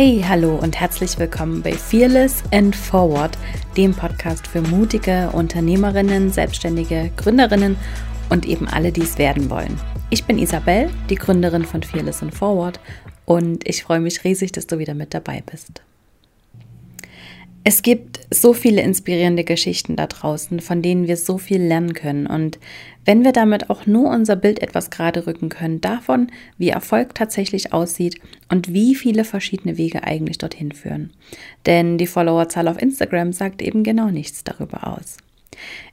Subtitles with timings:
[0.00, 3.36] Hey, hallo und herzlich willkommen bei Fearless and Forward,
[3.76, 7.76] dem Podcast für mutige Unternehmerinnen, Selbstständige, Gründerinnen
[8.30, 9.76] und eben alle, die es werden wollen.
[10.10, 12.78] Ich bin Isabel, die Gründerin von Fearless and Forward
[13.24, 15.82] und ich freue mich riesig, dass du wieder mit dabei bist.
[17.64, 22.28] Es gibt so viele inspirierende Geschichten da draußen, von denen wir so viel lernen können.
[22.28, 22.60] Und
[23.08, 27.72] wenn wir damit auch nur unser Bild etwas gerade rücken können, davon, wie Erfolg tatsächlich
[27.72, 31.14] aussieht und wie viele verschiedene Wege eigentlich dorthin führen.
[31.64, 35.16] Denn die Followerzahl auf Instagram sagt eben genau nichts darüber aus.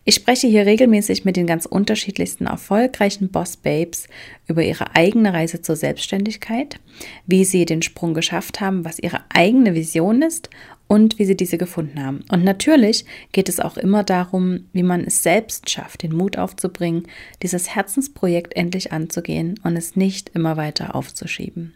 [0.04, 4.08] Ich spreche hier regelmäßig mit den ganz unterschiedlichsten erfolgreichen Boss-Babes
[4.48, 6.80] über ihre eigene Reise zur Selbstständigkeit,
[7.26, 10.50] wie sie den Sprung geschafft haben, was ihre eigene Vision ist
[10.88, 12.24] und wie sie diese gefunden haben.
[12.32, 17.08] Und natürlich geht es auch immer darum, wie man es selbst schafft, den Mut aufzubringen,
[17.42, 21.74] dieses Herzensprojekt endlich anzugehen und es nicht immer weiter aufzuschieben.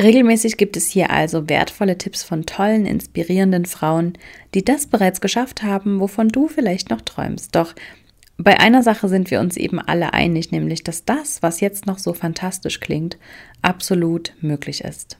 [0.00, 4.12] Regelmäßig gibt es hier also wertvolle Tipps von tollen, inspirierenden Frauen,
[4.54, 7.56] die das bereits geschafft haben, wovon du vielleicht noch träumst.
[7.56, 7.74] Doch
[8.36, 11.98] bei einer Sache sind wir uns eben alle einig, nämlich dass das, was jetzt noch
[11.98, 13.18] so fantastisch klingt,
[13.60, 15.18] absolut möglich ist.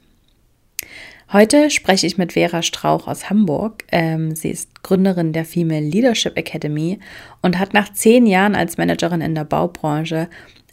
[1.33, 3.83] Heute spreche ich mit Vera Strauch aus Hamburg.
[3.91, 6.99] Ähm, sie ist Gründerin der Female Leadership Academy
[7.41, 10.29] und hat nach zehn Jahren als Managerin in der Baubranche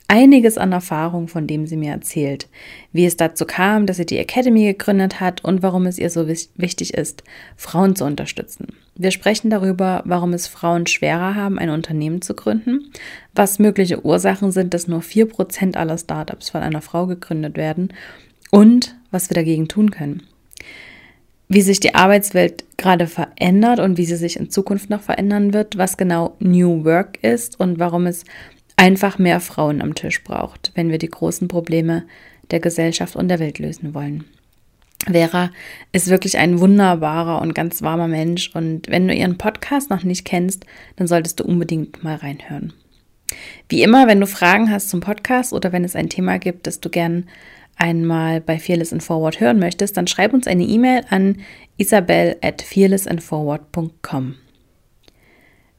[0.08, 2.48] einiges an Erfahrung, von dem sie mir erzählt.
[2.92, 6.28] Wie es dazu kam, dass sie die Academy gegründet hat und warum es ihr so
[6.28, 7.24] wichtig ist,
[7.56, 8.68] Frauen zu unterstützen.
[8.94, 12.92] Wir sprechen darüber, warum es Frauen schwerer haben, ein Unternehmen zu gründen,
[13.34, 17.92] was mögliche Ursachen sind, dass nur vier Prozent aller Startups von einer Frau gegründet werden
[18.50, 20.22] und was wir dagegen tun können
[21.48, 25.78] wie sich die Arbeitswelt gerade verändert und wie sie sich in Zukunft noch verändern wird,
[25.78, 28.24] was genau New Work ist und warum es
[28.76, 32.04] einfach mehr Frauen am Tisch braucht, wenn wir die großen Probleme
[32.50, 34.24] der Gesellschaft und der Welt lösen wollen.
[35.10, 35.50] Vera
[35.92, 40.24] ist wirklich ein wunderbarer und ganz warmer Mensch und wenn du ihren Podcast noch nicht
[40.24, 40.64] kennst,
[40.96, 42.72] dann solltest du unbedingt mal reinhören.
[43.68, 46.80] Wie immer, wenn du Fragen hast zum Podcast oder wenn es ein Thema gibt, das
[46.80, 47.26] du gern
[47.76, 51.38] einmal bei Fearless and Forward hören möchtest, dann schreib uns eine E-Mail an
[51.76, 54.36] isabel at fearlessandforward.com.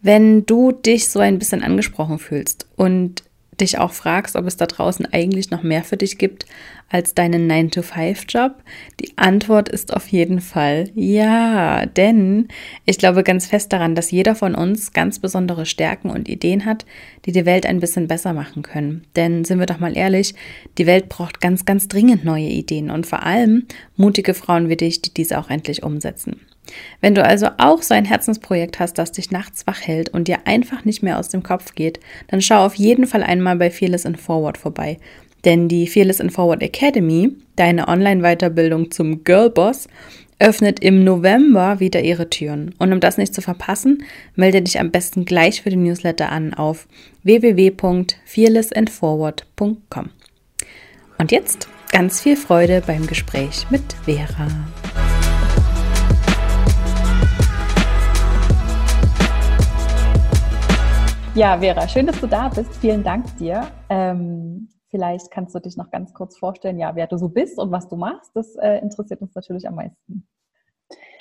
[0.08, 3.24] Wenn du dich so ein bisschen angesprochen fühlst und
[3.60, 6.46] dich auch fragst, ob es da draußen eigentlich noch mehr für dich gibt
[6.88, 8.54] als deinen 9-to-5-Job?
[9.02, 12.48] Die Antwort ist auf jeden Fall ja, denn
[12.86, 16.86] ich glaube ganz fest daran, dass jeder von uns ganz besondere Stärken und Ideen hat,
[17.26, 19.06] die die Welt ein bisschen besser machen können.
[19.18, 20.36] Denn sind wir doch mal ehrlich,
[20.78, 23.66] die Welt braucht ganz, ganz dringend neue Ideen und vor allem
[23.98, 26.47] mutige Frauen wie dich, die diese auch endlich umsetzen.
[27.02, 30.40] Wenn du also auch so ein Herzensprojekt hast, das dich nachts wach hält und dir
[30.46, 34.06] einfach nicht mehr aus dem Kopf geht, dann schau auf jeden Fall einmal bei Fearless
[34.06, 34.98] in Forward vorbei.
[35.46, 39.88] Denn die Fearless in Forward Academy, deine Online-Weiterbildung zum Girlboss,
[40.40, 42.76] öffnet im November wieder ihre Türen.
[42.78, 44.04] Und um das nicht zu verpassen,
[44.36, 46.88] melde dich am besten gleich für den Newsletter an auf
[47.24, 50.10] www.fearlessandforward.com.
[51.18, 54.48] Und jetzt ganz viel Freude beim Gespräch mit Vera.
[61.38, 62.76] Ja, Vera, schön, dass du da bist.
[62.78, 63.72] Vielen Dank dir.
[63.90, 67.72] Ähm, vielleicht kannst du dich noch ganz kurz vorstellen, ja, wer du so bist und
[67.72, 68.32] was du machst.
[68.34, 70.28] Das äh, interessiert uns natürlich am meisten.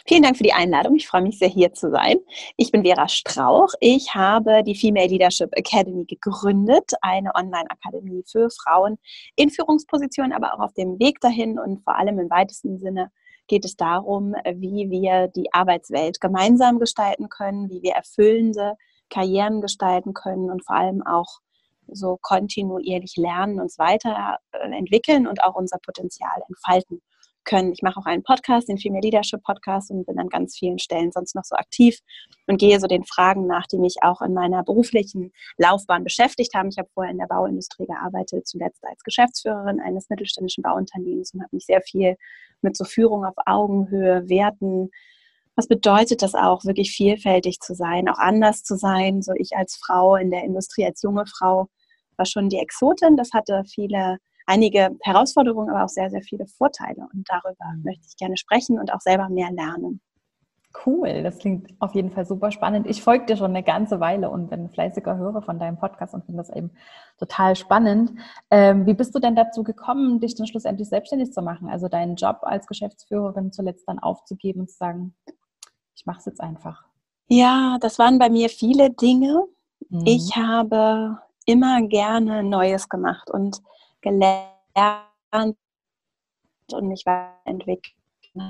[0.06, 0.96] Vielen Dank für die Einladung.
[0.96, 2.16] Ich freue mich sehr, hier zu sein.
[2.56, 3.74] Ich bin Vera Strauch.
[3.80, 8.96] Ich habe die Female Leadership Academy gegründet, eine Online-Akademie für Frauen
[9.34, 13.10] in Führungspositionen, aber auch auf dem Weg dahin und vor allem im weitesten Sinne
[13.48, 18.76] geht es darum, wie wir die Arbeitswelt gemeinsam gestalten können, wie wir erfüllende
[19.10, 21.40] Karrieren gestalten können und vor allem auch
[21.88, 27.00] so kontinuierlich lernen, uns weiterentwickeln und auch unser Potenzial entfalten
[27.46, 27.72] können.
[27.72, 31.12] Ich mache auch einen Podcast, den Female Leadership Podcast und bin an ganz vielen Stellen
[31.12, 32.00] sonst noch so aktiv
[32.46, 36.68] und gehe so den Fragen nach, die mich auch in meiner beruflichen Laufbahn beschäftigt haben.
[36.68, 41.54] Ich habe vorher in der Bauindustrie gearbeitet, zuletzt als Geschäftsführerin eines mittelständischen Bauunternehmens und habe
[41.56, 42.16] mich sehr viel
[42.60, 44.90] mit so Führung auf Augenhöhe, Werten,
[45.56, 49.22] was bedeutet das auch, wirklich vielfältig zu sein, auch anders zu sein?
[49.22, 51.68] So ich als Frau in der Industrie, als junge Frau,
[52.16, 53.16] war schon die Exotin.
[53.16, 57.08] Das hatte viele, einige Herausforderungen, aber auch sehr, sehr viele Vorteile.
[57.12, 57.82] Und darüber mhm.
[57.84, 60.00] möchte ich gerne sprechen und auch selber mehr lernen.
[60.84, 62.86] Cool, das klingt auf jeden Fall super spannend.
[62.86, 66.26] Ich folge dir schon eine ganze Weile und bin fleißiger Hörer von deinem Podcast und
[66.26, 66.70] finde das eben
[67.18, 68.12] total spannend.
[68.50, 71.70] Ähm, wie bist du denn dazu gekommen, dich dann schlussendlich selbstständig zu machen?
[71.70, 75.14] Also deinen Job als Geschäftsführerin zuletzt dann aufzugeben und zu sagen,
[75.96, 76.84] ich mache es jetzt einfach?
[77.28, 79.44] Ja, das waren bei mir viele Dinge.
[79.88, 80.02] Mhm.
[80.04, 83.60] Ich habe immer gerne Neues gemacht und
[84.02, 84.46] gelernt,
[86.72, 87.94] und mich weiterentwickelt.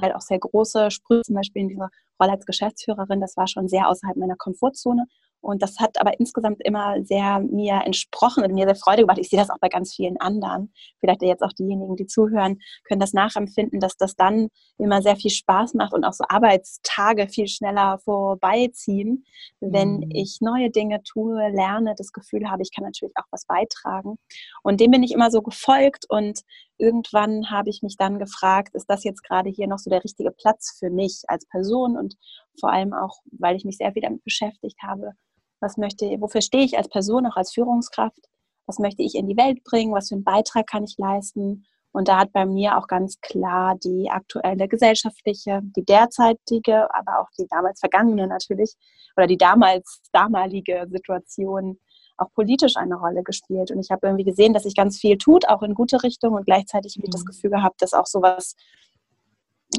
[0.00, 1.90] Halt auch sehr große Sprüche, zum Beispiel in dieser
[2.20, 5.06] Rolle als Geschäftsführerin, das war schon sehr außerhalb meiner Komfortzone.
[5.40, 9.18] Und das hat aber insgesamt immer sehr mir entsprochen und mir sehr Freude gemacht.
[9.18, 10.72] Ich sehe das auch bei ganz vielen anderen.
[10.98, 14.48] Vielleicht jetzt auch diejenigen, die zuhören, können das nachempfinden, dass das dann
[14.78, 19.24] immer sehr viel Spaß macht und auch so Arbeitstage viel schneller vorbeiziehen,
[19.60, 20.10] wenn mhm.
[20.12, 24.16] ich neue Dinge tue, lerne, das Gefühl habe, ich kann natürlich auch was beitragen.
[24.62, 26.40] Und dem bin ich immer so gefolgt und
[26.78, 30.30] irgendwann habe ich mich dann gefragt, ist das jetzt gerade hier noch so der richtige
[30.30, 32.16] Platz für mich als Person und
[32.60, 35.12] vor allem auch, weil ich mich sehr viel damit beschäftigt habe,
[35.66, 38.20] was möchte, wofür stehe ich als Person, auch als Führungskraft,
[38.66, 41.66] was möchte ich in die Welt bringen, was für einen Beitrag kann ich leisten.
[41.92, 47.28] Und da hat bei mir auch ganz klar die aktuelle gesellschaftliche, die derzeitige, aber auch
[47.38, 48.74] die damals vergangene natürlich,
[49.16, 51.78] oder die damals damalige Situation
[52.18, 53.70] auch politisch eine Rolle gespielt.
[53.70, 56.46] Und ich habe irgendwie gesehen, dass sich ganz viel tut, auch in gute Richtung und
[56.46, 57.26] gleichzeitig habe ich das mhm.
[57.26, 58.56] Gefühl gehabt, dass auch sowas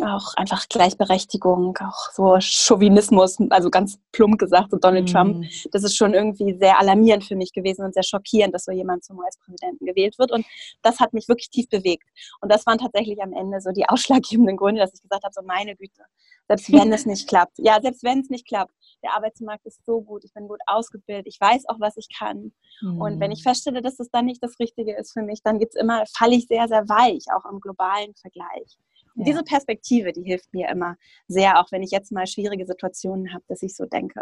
[0.04, 5.14] auch einfach Gleichberechtigung, auch so Chauvinismus, also ganz plump gesagt, so Donald mhm.
[5.14, 8.72] Trump, das ist schon irgendwie sehr alarmierend für mich gewesen und sehr schockierend, dass so
[8.72, 10.32] jemand zum US-Präsidenten gewählt wird.
[10.32, 10.46] Und
[10.82, 12.08] das hat mich wirklich tief bewegt.
[12.42, 15.42] Und das waren tatsächlich am Ende so die ausschlaggebenden Gründe, dass ich gesagt habe, so
[15.44, 16.04] meine Güte,
[16.48, 18.74] selbst wenn es nicht klappt, ja, selbst wenn es nicht klappt,
[19.04, 22.52] der Arbeitsmarkt ist so gut, ich bin gut ausgebildet, ich weiß auch, was ich kann.
[22.82, 23.02] Mhm.
[23.02, 23.50] Und wenn ich mhm.
[23.50, 26.36] feststelle, dass es dann nicht das Richtige ist für mich, dann gibt es immer, falle
[26.36, 28.78] ich sehr, sehr weich, auch im globalen Vergleich.
[29.18, 30.96] Und diese Perspektive, die hilft mir immer
[31.28, 34.22] sehr, auch wenn ich jetzt mal schwierige Situationen habe, dass ich so denke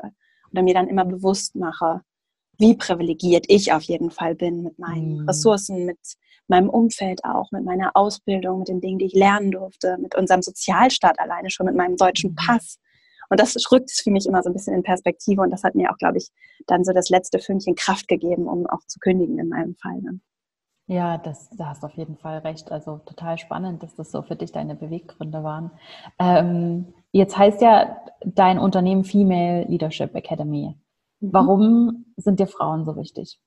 [0.51, 2.01] oder mir dann immer bewusst mache,
[2.57, 5.27] wie privilegiert ich auf jeden Fall bin mit meinen mhm.
[5.27, 5.99] Ressourcen, mit
[6.47, 10.41] meinem Umfeld auch, mit meiner Ausbildung, mit den Dingen, die ich lernen durfte, mit unserem
[10.41, 12.35] Sozialstaat alleine schon, mit meinem deutschen mhm.
[12.35, 12.79] Pass.
[13.29, 15.75] Und das rückt es für mich immer so ein bisschen in Perspektive und das hat
[15.75, 16.29] mir auch, glaube ich,
[16.67, 19.99] dann so das letzte Fünkchen Kraft gegeben, um auch zu kündigen in meinem Fall.
[20.01, 20.19] Ne?
[20.87, 22.71] Ja, das, da hast du auf jeden Fall recht.
[22.71, 25.71] Also total spannend, dass das so für dich deine Beweggründe waren.
[26.19, 30.75] Ähm, jetzt heißt ja dein Unternehmen Female Leadership Academy.
[31.19, 31.33] Mhm.
[31.33, 33.39] Warum sind dir Frauen so wichtig?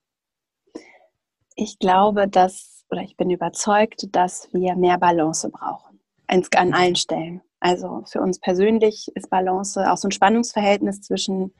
[1.54, 6.00] Ich glaube, dass, oder ich bin überzeugt, dass wir mehr Balance brauchen.
[6.26, 7.40] An allen Stellen.
[7.60, 11.54] Also für uns persönlich ist Balance auch so ein Spannungsverhältnis zwischen,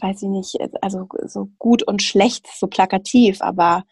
[0.00, 3.84] weiß ich nicht, also so gut und schlecht, so plakativ, aber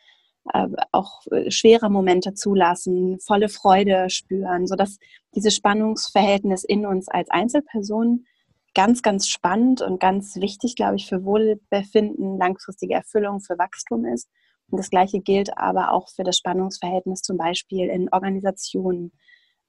[0.52, 4.98] äh, auch äh, schwere Momente zulassen, volle Freude spüren, sodass
[5.34, 8.26] dieses Spannungsverhältnis in uns als Einzelperson
[8.74, 14.28] ganz, ganz spannend und ganz wichtig, glaube ich, für Wohlbefinden, langfristige Erfüllung, für Wachstum ist.
[14.70, 19.12] Und das Gleiche gilt aber auch für das Spannungsverhältnis zum Beispiel in Organisationen.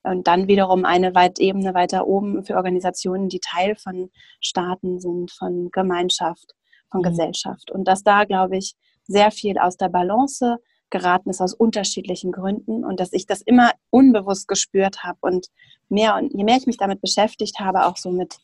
[0.03, 4.09] Und dann wiederum eine weit Ebene weiter oben für Organisationen, die Teil von
[4.41, 6.55] Staaten sind, von Gemeinschaft,
[6.89, 7.05] von mhm.
[7.05, 7.71] Gesellschaft.
[7.71, 8.75] Und dass da, glaube ich,
[9.05, 10.57] sehr viel aus der Balance
[10.93, 15.47] geraten ist aus unterschiedlichen Gründen und dass ich das immer unbewusst gespürt habe und
[15.89, 18.37] mehr und je mehr ich mich damit beschäftigt habe, auch so mit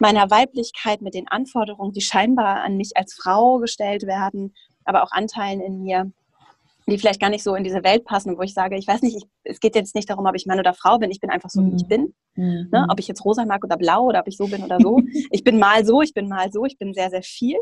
[0.00, 4.54] meiner Weiblichkeit, mit den Anforderungen, die scheinbar an mich als Frau gestellt werden,
[4.84, 6.10] aber auch Anteilen in mir,
[6.86, 9.16] die vielleicht gar nicht so in diese Welt passen, wo ich sage, ich weiß nicht,
[9.16, 11.50] ich, es geht jetzt nicht darum, ob ich Mann oder Frau bin, ich bin einfach
[11.50, 11.88] so, wie ich mhm.
[11.88, 12.14] bin.
[12.34, 12.68] Mhm.
[12.72, 12.86] Ne?
[12.90, 14.98] Ob ich jetzt rosa mag oder blau oder ob ich so bin oder so.
[15.30, 17.56] ich bin mal so, ich bin mal so, ich bin sehr, sehr viel.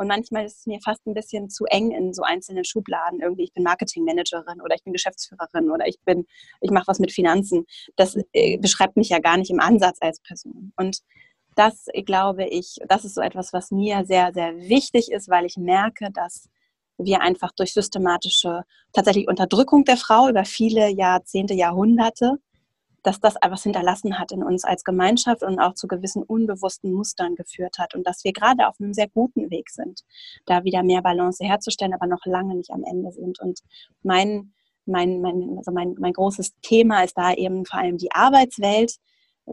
[0.00, 3.20] Und manchmal ist es mir fast ein bisschen zu eng in so einzelnen Schubladen.
[3.20, 6.26] Irgendwie, ich bin Marketingmanagerin oder ich bin Geschäftsführerin oder ich bin,
[6.62, 7.66] ich mache was mit Finanzen.
[7.96, 10.72] Das äh, beschreibt mich ja gar nicht im Ansatz als Person.
[10.76, 11.00] Und
[11.54, 15.58] das glaube ich, das ist so etwas, was mir sehr, sehr wichtig ist, weil ich
[15.58, 16.48] merke, dass
[16.96, 18.62] wir einfach durch systematische,
[18.94, 22.38] tatsächlich Unterdrückung der Frau über viele Jahrzehnte, Jahrhunderte
[23.02, 27.34] dass das etwas hinterlassen hat in uns als Gemeinschaft und auch zu gewissen unbewussten Mustern
[27.34, 30.02] geführt hat und dass wir gerade auf einem sehr guten Weg sind,
[30.46, 33.40] da wieder mehr Balance herzustellen, aber noch lange nicht am Ende sind.
[33.40, 33.60] Und
[34.02, 34.52] mein,
[34.86, 38.96] mein, mein, also mein, mein großes Thema ist da eben vor allem die Arbeitswelt,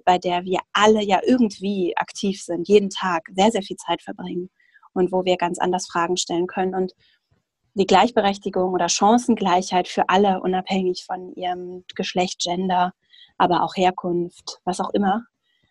[0.05, 4.49] bei der wir alle ja irgendwie aktiv sind, jeden Tag sehr, sehr viel Zeit verbringen
[4.93, 6.75] und wo wir ganz anders Fragen stellen können.
[6.75, 6.93] Und
[7.75, 12.93] die Gleichberechtigung oder Chancengleichheit für alle, unabhängig von ihrem Geschlecht, Gender,
[13.37, 15.25] aber auch Herkunft, was auch immer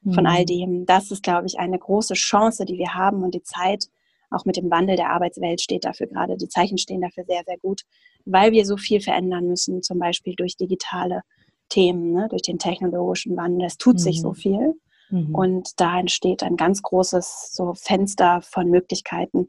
[0.05, 0.31] von mhm.
[0.31, 0.87] all dem.
[0.87, 3.87] Das ist, glaube ich, eine große Chance, die wir haben und die Zeit,
[4.31, 7.59] auch mit dem Wandel der Arbeitswelt steht dafür gerade, die Zeichen stehen dafür sehr, sehr
[7.59, 7.83] gut,
[8.25, 11.23] weil wir so viel verändern müssen, zum Beispiel durch digitale
[11.69, 13.67] Themen, ne, durch den technologischen Wandel.
[13.67, 14.01] Es tut mhm.
[14.01, 14.35] sich so mhm.
[14.35, 14.75] viel.
[15.11, 15.35] Mhm.
[15.35, 19.49] Und da entsteht ein ganz großes so Fenster von Möglichkeiten,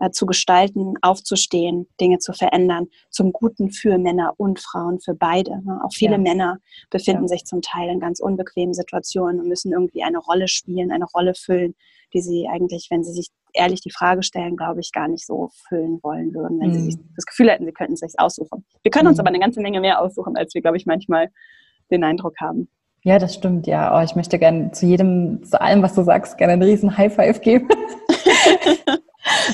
[0.00, 5.62] äh, zu gestalten, aufzustehen, Dinge zu verändern, zum Guten für Männer und Frauen, für beide.
[5.64, 5.80] Ne?
[5.84, 6.18] Auch viele ja.
[6.18, 6.58] Männer
[6.90, 7.28] befinden ja.
[7.28, 11.34] sich zum Teil in ganz unbequemen Situationen und müssen irgendwie eine Rolle spielen, eine Rolle
[11.34, 11.74] füllen,
[12.12, 15.50] die sie eigentlich, wenn sie sich ehrlich die Frage stellen, glaube ich, gar nicht so
[15.68, 16.74] füllen wollen würden, wenn mhm.
[16.74, 18.64] sie sich das Gefühl hätten, sie könnten es sich aussuchen.
[18.82, 19.20] Wir können uns mhm.
[19.20, 21.28] aber eine ganze Menge mehr aussuchen, als wir, glaube ich, manchmal
[21.90, 22.68] den Eindruck haben.
[23.04, 23.96] Ja, das stimmt, ja.
[23.96, 27.14] Oh, ich möchte gerne zu jedem, zu allem, was du sagst, gerne einen riesen High
[27.14, 27.68] Five geben.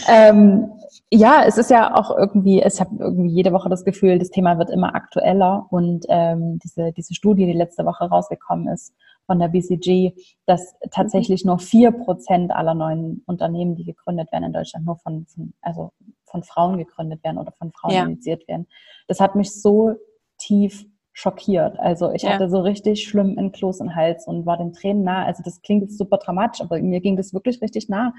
[0.09, 0.71] ähm,
[1.11, 4.59] ja, es ist ja auch irgendwie, ich habe irgendwie jede Woche das Gefühl, das Thema
[4.59, 8.95] wird immer aktueller und ähm, diese, diese Studie, die letzte Woche rausgekommen ist
[9.26, 10.12] von der BCG,
[10.47, 15.26] dass tatsächlich nur vier Prozent aller neuen Unternehmen, die gegründet werden in Deutschland, nur von,
[15.26, 15.93] von also
[16.25, 18.04] von Frauen gegründet werden oder von Frauen ja.
[18.04, 18.66] initiiert werden.
[19.07, 19.95] Das hat mich so
[20.38, 21.78] tief schockiert.
[21.78, 22.33] Also ich ja.
[22.33, 25.25] hatte so richtig schlimm in Kloß und Hals und war den Tränen nah.
[25.25, 28.12] Also das klingt jetzt super dramatisch, aber mir ging das wirklich richtig nah,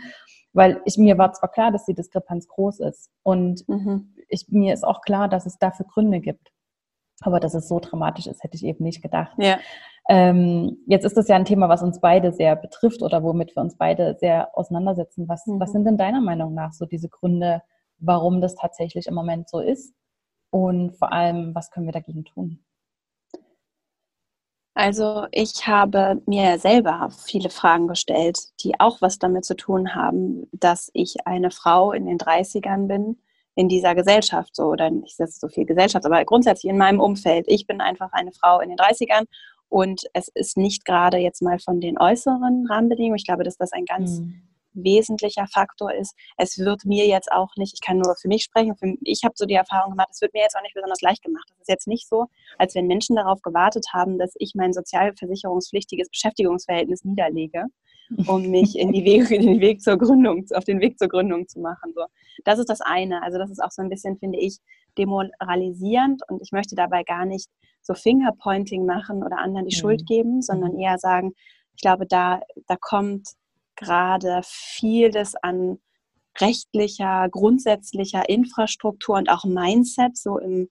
[0.55, 4.15] weil ich mir war zwar klar, dass die Diskrepanz groß ist und mhm.
[4.29, 6.51] ich, mir ist auch klar, dass es dafür Gründe gibt.
[7.21, 9.35] Aber dass es so dramatisch ist, hätte ich eben nicht gedacht.
[9.37, 9.57] Ja.
[10.09, 13.61] Ähm, jetzt ist das ja ein Thema, was uns beide sehr betrifft oder womit wir
[13.61, 15.27] uns beide sehr auseinandersetzen.
[15.27, 15.59] Was, mhm.
[15.59, 17.61] was sind denn deiner Meinung nach so diese Gründe,
[17.97, 19.93] warum das tatsächlich im Moment so ist?
[20.51, 22.64] Und vor allem, was können wir dagegen tun?
[24.75, 30.49] Also ich habe mir selber viele Fragen gestellt, die auch was damit zu tun haben,
[30.51, 33.17] dass ich eine Frau in den 30ern bin,
[33.55, 37.45] in dieser Gesellschaft so, oder nicht so viel Gesellschaft, aber grundsätzlich in meinem Umfeld.
[37.47, 39.23] Ich bin einfach eine Frau in den 30ern
[39.69, 43.15] und es ist nicht gerade jetzt mal von den äußeren Rahmenbedingungen.
[43.15, 46.15] Ich glaube, dass das ein ganz mhm wesentlicher Faktor ist.
[46.37, 49.33] Es wird mir jetzt auch nicht, ich kann nur für mich sprechen, für, ich habe
[49.35, 51.47] so die Erfahrung gemacht, es wird mir jetzt auch nicht besonders leicht gemacht.
[51.55, 52.25] Es ist jetzt nicht so,
[52.57, 57.65] als wenn Menschen darauf gewartet haben, dass ich mein sozialversicherungspflichtiges Beschäftigungsverhältnis niederlege,
[58.27, 61.59] um mich in, Wege, in den Weg zur Gründung, auf den Weg zur Gründung zu
[61.59, 61.93] machen.
[61.95, 62.05] So.
[62.43, 63.23] Das ist das eine.
[63.23, 64.59] Also das ist auch so ein bisschen, finde ich,
[64.97, 67.49] demoralisierend und ich möchte dabei gar nicht
[67.81, 69.79] so Fingerpointing machen oder anderen die mhm.
[69.79, 70.79] Schuld geben, sondern mhm.
[70.79, 71.33] eher sagen,
[71.75, 73.29] ich glaube, da, da kommt
[73.75, 75.79] gerade vieles an
[76.39, 80.69] rechtlicher, grundsätzlicher Infrastruktur und auch Mindset so im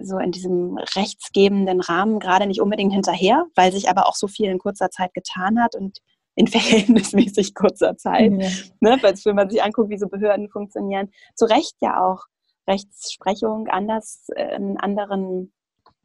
[0.00, 4.50] so in diesem rechtsgebenden Rahmen gerade nicht unbedingt hinterher, weil sich aber auch so viel
[4.50, 5.98] in kurzer Zeit getan hat und
[6.34, 8.32] in verhältnismäßig kurzer Zeit.
[8.32, 8.48] Ja.
[8.80, 12.24] Ne, wenn man sich anguckt, wie so Behörden funktionieren, zu Recht ja auch
[12.68, 15.52] Rechtsprechung anders äh, in anderen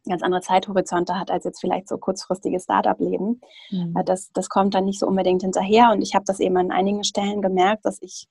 [0.10, 3.41] ganz andere Zeithorizonte hat als jetzt vielleicht so kurzfristiges Startup-Leben.
[3.72, 3.95] Mhm.
[3.98, 5.91] Äh, das, das kommt dann nicht so unbedingt hinterher.
[5.91, 8.27] Und ich habe das eben an einigen Stellen gemerkt, dass ich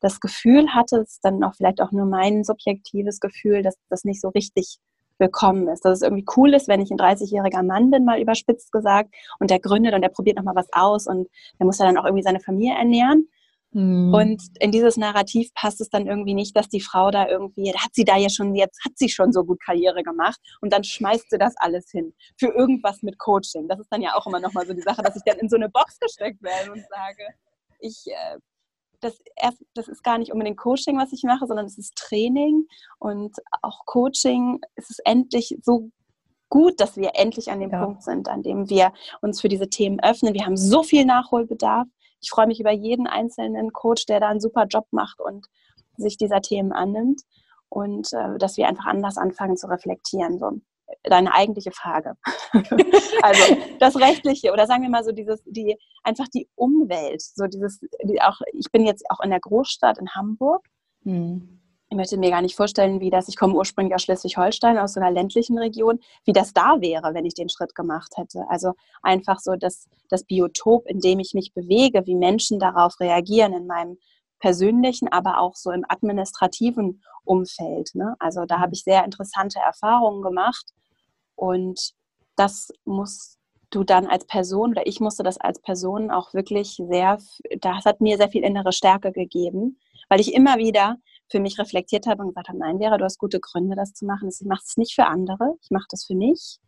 [0.00, 4.04] das Gefühl hatte, es ist dann auch vielleicht auch nur mein subjektives Gefühl, dass das
[4.04, 4.78] nicht so richtig
[5.18, 5.84] willkommen ist.
[5.84, 9.50] Dass es irgendwie cool ist, wenn ich ein 30-jähriger Mann bin, mal überspitzt gesagt, und
[9.50, 12.22] der gründet und der probiert nochmal was aus und der muss ja dann auch irgendwie
[12.22, 13.28] seine Familie ernähren.
[13.72, 14.14] Mhm.
[14.14, 17.94] Und in dieses Narrativ passt es dann irgendwie nicht, dass die Frau da irgendwie, hat
[17.94, 21.30] sie da ja schon, jetzt hat sie schon so gut Karriere gemacht und dann schmeißt
[21.30, 23.68] sie das alles hin für irgendwas mit Coaching.
[23.68, 25.56] Das ist dann ja auch immer nochmal so die Sache, dass ich dann in so
[25.56, 27.34] eine Box gesteckt werde und sage,
[27.80, 28.38] ich, äh,
[29.00, 29.20] das,
[29.74, 32.66] das ist gar nicht unbedingt Coaching, was ich mache, sondern es ist Training
[32.98, 34.60] und auch Coaching.
[34.74, 35.90] Es ist endlich so
[36.48, 37.84] gut, dass wir endlich an dem ja.
[37.84, 40.34] Punkt sind, an dem wir uns für diese Themen öffnen.
[40.34, 41.86] Wir haben so viel Nachholbedarf.
[42.20, 45.46] Ich freue mich über jeden einzelnen Coach, der da einen super Job macht und
[45.96, 47.22] sich dieser Themen annimmt
[47.68, 50.38] und äh, dass wir einfach anders anfangen zu reflektieren.
[50.38, 50.60] So
[51.02, 52.14] deine eigentliche Frage.
[53.22, 57.80] also das Rechtliche oder sagen wir mal so dieses, die, einfach die Umwelt, so dieses,
[58.02, 60.64] die auch, ich bin jetzt auch in der Großstadt in Hamburg.
[61.04, 61.58] Hm
[61.90, 65.00] ich möchte mir gar nicht vorstellen, wie das, ich komme ursprünglich aus Schleswig-Holstein, aus so
[65.00, 68.44] einer ländlichen Region, wie das da wäre, wenn ich den Schritt gemacht hätte.
[68.50, 73.54] Also einfach so das, das Biotop, in dem ich mich bewege, wie Menschen darauf reagieren
[73.54, 73.96] in meinem
[74.38, 77.94] persönlichen, aber auch so im administrativen Umfeld.
[77.94, 78.14] Ne?
[78.18, 80.72] Also da habe ich sehr interessante Erfahrungen gemacht
[81.36, 81.92] und
[82.36, 83.38] das musst
[83.70, 87.18] du dann als Person oder ich musste das als Person auch wirklich sehr,
[87.60, 89.78] das hat mir sehr viel innere Stärke gegeben,
[90.08, 90.96] weil ich immer wieder
[91.30, 94.06] für mich reflektiert habe und gesagt habe, nein, Vera, du hast gute Gründe, das zu
[94.06, 94.28] machen.
[94.28, 96.58] Ich mache es nicht für andere, ich mache das für mich.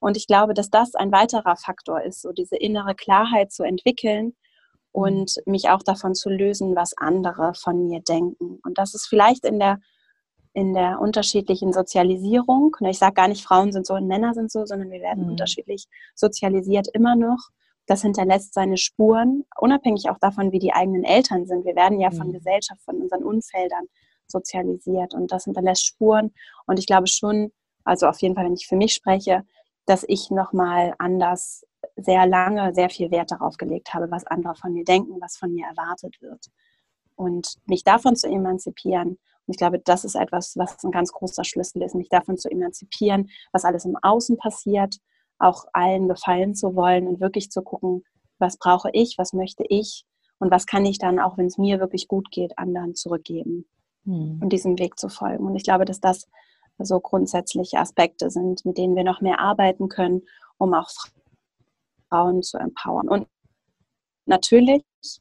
[0.00, 4.34] Und ich glaube, dass das ein weiterer Faktor ist, so diese innere Klarheit zu entwickeln
[4.92, 5.52] und mhm.
[5.52, 8.60] mich auch davon zu lösen, was andere von mir denken.
[8.64, 9.78] Und das ist vielleicht in der,
[10.52, 12.76] in der unterschiedlichen Sozialisierung.
[12.88, 15.30] Ich sage gar nicht, Frauen sind so und Männer sind so, sondern wir werden mhm.
[15.30, 17.48] unterschiedlich sozialisiert immer noch
[17.88, 21.64] das hinterlässt seine Spuren, unabhängig auch davon, wie die eigenen Eltern sind.
[21.64, 22.34] Wir werden ja von mhm.
[22.34, 23.86] Gesellschaft, von unseren Umfeldern
[24.26, 26.32] sozialisiert und das hinterlässt Spuren.
[26.66, 27.50] Und ich glaube schon,
[27.84, 29.42] also auf jeden Fall, wenn ich für mich spreche,
[29.86, 31.64] dass ich nochmal anders
[31.96, 35.52] sehr lange sehr viel Wert darauf gelegt habe, was andere von mir denken, was von
[35.52, 36.46] mir erwartet wird.
[37.14, 39.08] Und mich davon zu emanzipieren.
[39.08, 42.50] Und ich glaube, das ist etwas, was ein ganz großer Schlüssel ist, mich davon zu
[42.50, 44.96] emanzipieren, was alles im Außen passiert
[45.38, 48.04] auch allen gefallen zu wollen und wirklich zu gucken,
[48.38, 50.04] was brauche ich, was möchte ich
[50.38, 53.66] und was kann ich dann, auch wenn es mir wirklich gut geht, anderen zurückgeben
[54.04, 54.40] hm.
[54.42, 55.46] und diesem Weg zu folgen.
[55.46, 56.28] Und ich glaube, dass das
[56.78, 60.22] so grundsätzliche Aspekte sind, mit denen wir noch mehr arbeiten können,
[60.58, 60.88] um auch
[62.08, 63.08] Frauen zu empowern.
[63.08, 63.26] Und
[64.26, 65.20] natürlich, es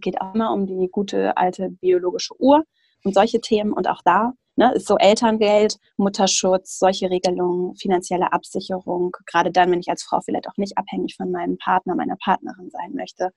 [0.00, 2.64] geht auch immer um die gute alte biologische Uhr
[3.04, 3.72] und solche Themen.
[3.72, 9.80] Und auch da ne, ist so Elterngeld, Mutterschutz, solche Regelungen, finanzielle Absicherung, gerade dann, wenn
[9.80, 13.32] ich als Frau vielleicht auch nicht abhängig von meinem Partner, meiner Partnerin sein möchte,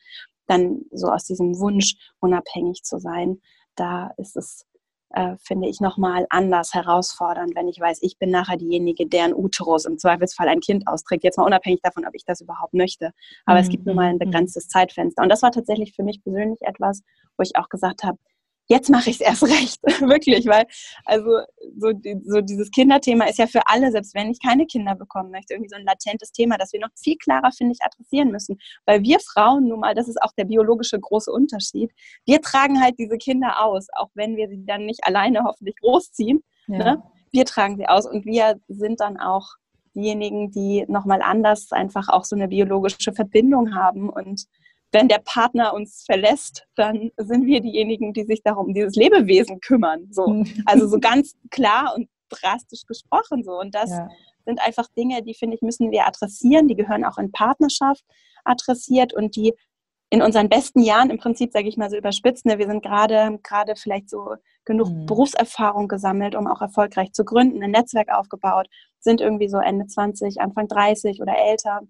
[0.47, 3.39] dann so aus diesem Wunsch, unabhängig zu sein,
[3.75, 4.65] da ist es
[5.11, 9.85] äh, finde ich nochmal anders herausfordernd, wenn ich weiß, ich bin nachher diejenige, deren Uterus
[9.85, 11.23] im Zweifelsfall ein Kind austrägt.
[11.23, 13.11] Jetzt mal unabhängig davon, ob ich das überhaupt möchte.
[13.45, 13.63] Aber mhm.
[13.63, 14.19] es gibt nur mal ein mhm.
[14.19, 15.23] begrenztes Zeitfenster.
[15.23, 17.01] Und das war tatsächlich für mich persönlich etwas,
[17.37, 18.19] wo ich auch gesagt habe,
[18.69, 20.65] jetzt mache ich es erst recht, wirklich, weil
[21.05, 21.41] also
[21.77, 21.91] so,
[22.23, 25.69] so dieses Kinderthema ist ja für alle, selbst wenn ich keine Kinder bekommen möchte, irgendwie
[25.69, 28.59] so ein latentes Thema, das wir noch viel klarer, finde ich, adressieren müssen.
[28.85, 31.91] Weil wir Frauen nun mal, das ist auch der biologische große Unterschied,
[32.25, 36.43] wir tragen halt diese Kinder aus, auch wenn wir sie dann nicht alleine hoffentlich großziehen.
[36.67, 36.77] Ja.
[36.77, 37.03] Ne?
[37.31, 39.55] Wir tragen sie aus und wir sind dann auch
[39.95, 44.45] diejenigen, die nochmal anders einfach auch so eine biologische Verbindung haben und
[44.91, 50.07] wenn der Partner uns verlässt, dann sind wir diejenigen, die sich darum dieses Lebewesen kümmern.
[50.11, 50.27] So.
[50.27, 50.63] Mhm.
[50.65, 53.59] Also so ganz klar und drastisch gesprochen so.
[53.59, 54.09] Und das ja.
[54.45, 56.67] sind einfach Dinge, die finde ich, müssen wir adressieren.
[56.67, 58.03] Die gehören auch in Partnerschaft
[58.43, 59.53] adressiert und die
[60.11, 63.37] in unseren besten Jahren im Prinzip, sage ich mal so überspitzt, ne, wir sind gerade
[63.43, 65.05] gerade vielleicht so genug mhm.
[65.05, 68.67] Berufserfahrung gesammelt, um auch erfolgreich zu gründen, ein Netzwerk aufgebaut,
[68.99, 71.81] sind irgendwie so Ende 20, Anfang 30 oder älter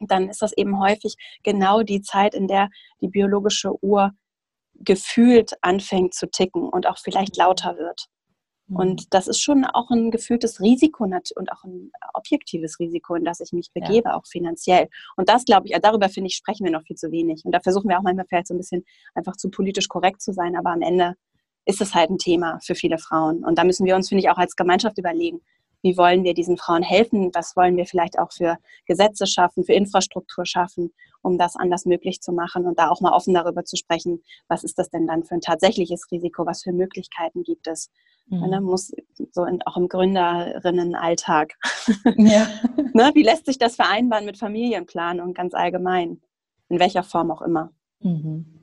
[0.00, 2.68] dann ist das eben häufig genau die Zeit, in der
[3.00, 4.12] die biologische Uhr
[4.74, 8.06] gefühlt anfängt zu ticken und auch vielleicht lauter wird.
[8.66, 8.76] Mhm.
[8.76, 13.40] Und das ist schon auch ein gefühltes Risiko und auch ein objektives Risiko, in das
[13.40, 14.16] ich mich begebe, ja.
[14.16, 14.88] auch finanziell.
[15.16, 17.42] Und das, glaube ich, darüber finde ich, sprechen wir noch viel zu wenig.
[17.44, 18.84] Und da versuchen wir auch manchmal vielleicht so ein bisschen
[19.14, 21.14] einfach zu politisch korrekt zu sein, aber am Ende
[21.66, 23.44] ist es halt ein Thema für viele Frauen.
[23.44, 25.40] Und da müssen wir uns, finde ich, auch als Gemeinschaft überlegen,
[25.84, 29.74] wie wollen wir diesen Frauen helfen, was wollen wir vielleicht auch für Gesetze schaffen, für
[29.74, 30.92] Infrastruktur schaffen,
[31.22, 34.64] um das anders möglich zu machen und da auch mal offen darüber zu sprechen, was
[34.64, 37.90] ist das denn dann für ein tatsächliches Risiko, was für Möglichkeiten gibt es.
[38.28, 38.48] Mhm.
[38.48, 38.92] Ne, muss
[39.32, 41.52] so in, auch im Gründerinnenalltag.
[42.16, 42.46] Ja.
[42.94, 46.22] ne, wie lässt sich das vereinbaren mit Familienplanung ganz allgemein?
[46.70, 47.72] In welcher Form auch immer.
[48.00, 48.53] Mhm.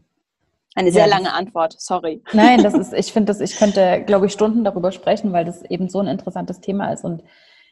[0.73, 2.21] Eine sehr ja, lange Antwort, sorry.
[2.33, 5.63] Nein, das ist, ich finde das, ich könnte, glaube ich, Stunden darüber sprechen, weil das
[5.63, 7.03] eben so ein interessantes Thema ist.
[7.03, 7.23] Und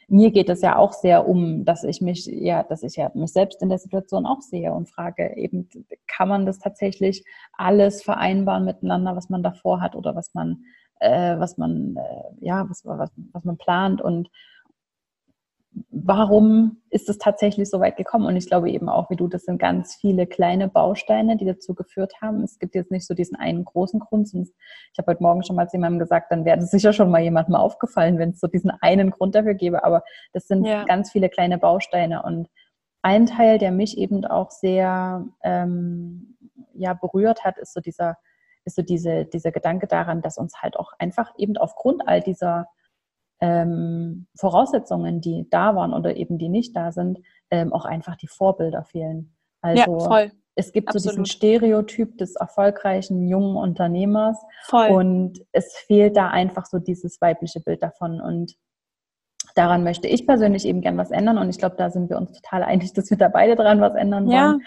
[0.10, 3.32] mir geht es ja auch sehr um, dass ich mich, ja, dass ich ja mich
[3.32, 5.70] selbst in der Situation auch sehe und frage, eben,
[6.08, 10.64] kann man das tatsächlich alles vereinbaren miteinander, was man davor hat oder was man,
[11.00, 14.30] äh, was man, äh, ja, was, was, was man plant und
[15.92, 18.26] warum ist es tatsächlich so weit gekommen?
[18.26, 21.76] Und ich glaube eben auch, wie du, das sind ganz viele kleine Bausteine, die dazu
[21.76, 22.44] geführt haben.
[22.44, 24.28] Es gibt jetzt nicht so diesen einen großen Grund.
[24.28, 24.54] Sonst,
[24.92, 27.22] ich habe heute Morgen schon mal zu jemandem gesagt, dann wäre es sicher schon mal
[27.22, 29.84] jemandem aufgefallen, wenn es so diesen einen Grund dafür gäbe.
[29.84, 30.04] Aber
[30.34, 30.84] das sind ja.
[30.86, 32.24] ganz viele kleine Bausteine.
[32.24, 32.50] Und
[33.02, 36.38] ein Teil, der mich eben auch sehr ähm,
[36.74, 38.18] ja, berührt hat, ist so dieser,
[38.66, 42.68] ist so diese, dieser Gedanke daran, dass uns halt auch einfach eben aufgrund all dieser
[43.42, 47.20] ähm, Voraussetzungen, die da waren oder eben die nicht da sind,
[47.52, 49.36] ähm, auch einfach die Vorbilder fehlen.
[49.62, 50.32] Also ja, voll.
[50.56, 51.04] es gibt Absolut.
[51.04, 54.90] so diesen Stereotyp des erfolgreichen jungen Unternehmers voll.
[54.90, 58.56] und es fehlt da einfach so dieses weibliche Bild davon und
[59.56, 62.32] daran möchte ich persönlich eben gern was ändern und ich glaube, da sind wir uns
[62.34, 64.36] total einig, dass wir da beide dran was ändern wollen.
[64.36, 64.58] Ja.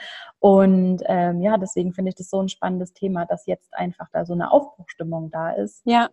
[0.40, 4.24] Und ähm, ja, deswegen finde ich das so ein spannendes Thema, dass jetzt einfach da
[4.24, 5.82] so eine Aufbruchstimmung da ist.
[5.84, 6.08] Ja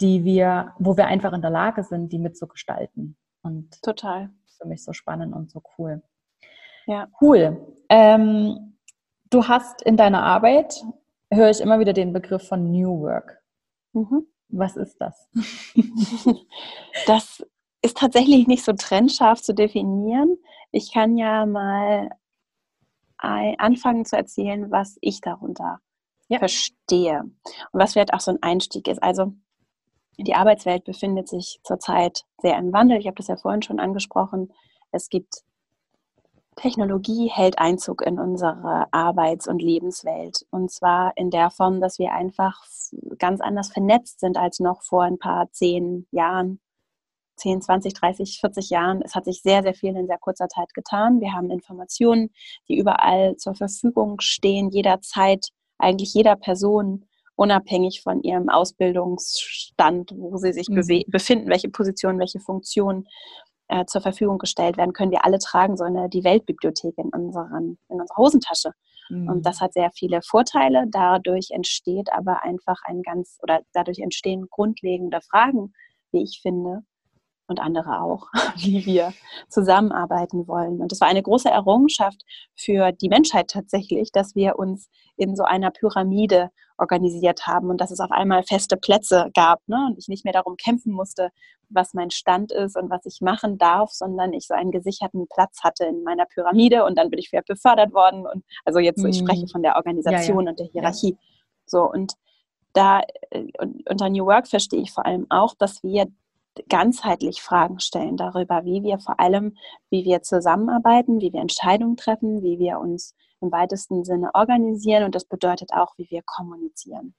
[0.00, 3.16] die wir, wo wir einfach in der Lage sind, die mitzugestalten.
[3.42, 4.30] Und total.
[4.60, 6.02] für mich so spannend und so cool.
[6.86, 7.08] Ja.
[7.20, 7.66] Cool.
[7.88, 8.78] Ähm,
[9.30, 10.82] du hast in deiner Arbeit,
[11.32, 13.42] höre ich immer wieder den Begriff von New Work.
[13.92, 14.26] Mhm.
[14.48, 15.28] Was ist das?
[17.06, 17.46] das
[17.82, 20.36] ist tatsächlich nicht so trennscharf zu definieren.
[20.70, 22.10] Ich kann ja mal
[23.18, 25.80] anfangen zu erzählen, was ich darunter
[26.28, 26.38] ja.
[26.38, 29.02] verstehe und was vielleicht auch so ein Einstieg ist.
[29.02, 29.34] Also
[30.18, 32.98] die Arbeitswelt befindet sich zurzeit sehr im Wandel.
[32.98, 34.52] Ich habe das ja vorhin schon angesprochen.
[34.90, 35.42] Es gibt
[36.58, 40.44] Technologie hält Einzug in unsere Arbeits- und Lebenswelt.
[40.50, 42.60] Und zwar in der Form, dass wir einfach
[43.18, 46.60] ganz anders vernetzt sind als noch vor ein paar zehn Jahren,
[47.36, 49.02] 10, 20, 30, 40 Jahren.
[49.02, 51.20] Es hat sich sehr, sehr viel in sehr kurzer Zeit getan.
[51.20, 52.30] Wir haben Informationen,
[52.68, 57.07] die überall zur Verfügung stehen, jederzeit, eigentlich jeder Person
[57.38, 61.04] unabhängig von ihrem Ausbildungsstand, wo sie sich mhm.
[61.06, 63.06] befinden, welche Positionen, welche Funktionen
[63.68, 67.78] äh, zur Verfügung gestellt werden, können wir alle tragen, so eine die Weltbibliothek in, unseren,
[67.88, 68.72] in unserer Hosentasche.
[69.08, 69.28] Mhm.
[69.28, 70.86] Und das hat sehr viele Vorteile.
[70.88, 75.72] Dadurch entsteht aber einfach ein ganz, oder dadurch entstehen grundlegende Fragen,
[76.10, 76.82] wie ich finde.
[77.46, 79.12] und andere auch, wie wir
[79.48, 80.80] zusammenarbeiten wollen.
[80.80, 82.20] Und es war eine große Errungenschaft
[82.56, 87.90] für die Menschheit tatsächlich, dass wir uns in so einer Pyramide organisiert haben und dass
[87.90, 89.86] es auf einmal feste Plätze gab ne?
[89.88, 91.30] und ich nicht mehr darum kämpfen musste,
[91.68, 95.62] was mein Stand ist und was ich machen darf, sondern ich so einen gesicherten Platz
[95.62, 99.06] hatte in meiner Pyramide und dann bin ich vielleicht befördert worden und also jetzt so,
[99.06, 99.48] ich spreche mhm.
[99.48, 100.50] von der Organisation ja, ja.
[100.50, 101.10] und der Hierarchie.
[101.10, 101.18] Ja.
[101.66, 102.14] So und
[102.72, 103.44] da äh,
[103.90, 106.06] unter New Work verstehe ich vor allem auch, dass wir
[106.68, 109.56] ganzheitlich Fragen stellen darüber, wie wir vor allem,
[109.90, 115.14] wie wir zusammenarbeiten, wie wir Entscheidungen treffen, wie wir uns im weitesten Sinne organisieren und
[115.14, 117.14] das bedeutet auch, wie wir kommunizieren.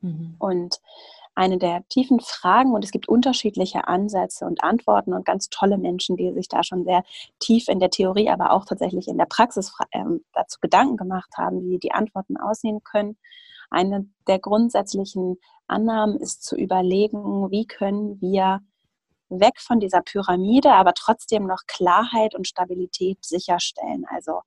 [0.00, 0.36] Mhm.
[0.38, 0.80] Und
[1.34, 6.16] eine der tiefen Fragen, und es gibt unterschiedliche Ansätze und Antworten und ganz tolle Menschen,
[6.16, 7.04] die sich da schon sehr
[7.38, 11.62] tief in der Theorie, aber auch tatsächlich in der Praxis äh, dazu Gedanken gemacht haben,
[11.62, 13.16] wie die Antworten aussehen können.
[13.70, 18.60] Eine der grundsätzlichen Annahmen ist zu überlegen, wie können wir
[19.28, 24.04] weg von dieser Pyramide, aber trotzdem noch Klarheit und Stabilität sicherstellen.
[24.10, 24.40] Also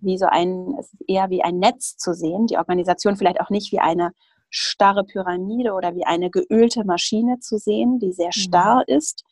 [0.00, 3.50] wie so ein, es ist eher wie ein Netz zu sehen, die Organisation vielleicht auch
[3.50, 4.12] nicht wie eine
[4.50, 8.40] starre Pyramide oder wie eine geölte Maschine zu sehen, die sehr mhm.
[8.40, 8.96] starr mhm.
[8.96, 9.24] ist,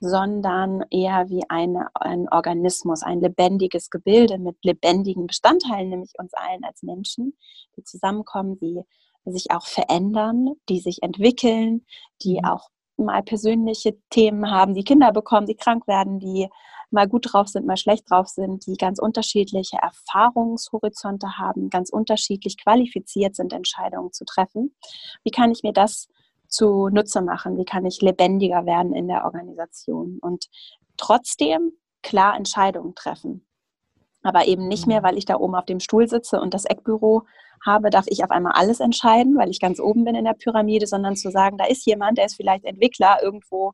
[0.00, 6.64] sondern eher wie eine, ein Organismus, ein lebendiges Gebilde mit lebendigen Bestandteilen, nämlich uns allen
[6.64, 7.36] als Menschen,
[7.76, 8.80] die zusammenkommen, die
[9.26, 11.84] sich auch verändern, die sich entwickeln,
[12.22, 12.44] die mhm.
[12.46, 16.48] auch mal persönliche Themen haben, die Kinder bekommen, die krank werden, die
[16.92, 22.56] mal gut drauf sind, mal schlecht drauf sind, die ganz unterschiedliche Erfahrungshorizonte haben, ganz unterschiedlich
[22.62, 24.74] qualifiziert sind, Entscheidungen zu treffen.
[25.24, 26.08] Wie kann ich mir das
[26.48, 27.56] zunutze machen?
[27.58, 30.46] Wie kann ich lebendiger werden in der Organisation und
[30.96, 31.72] trotzdem
[32.02, 33.46] klar Entscheidungen treffen?
[34.22, 35.04] Aber eben nicht mehr, mhm.
[35.04, 37.22] weil ich da oben auf dem Stuhl sitze und das Eckbüro
[37.64, 40.86] habe, darf ich auf einmal alles entscheiden, weil ich ganz oben bin in der Pyramide,
[40.86, 43.72] sondern zu sagen, da ist jemand, der ist vielleicht Entwickler irgendwo,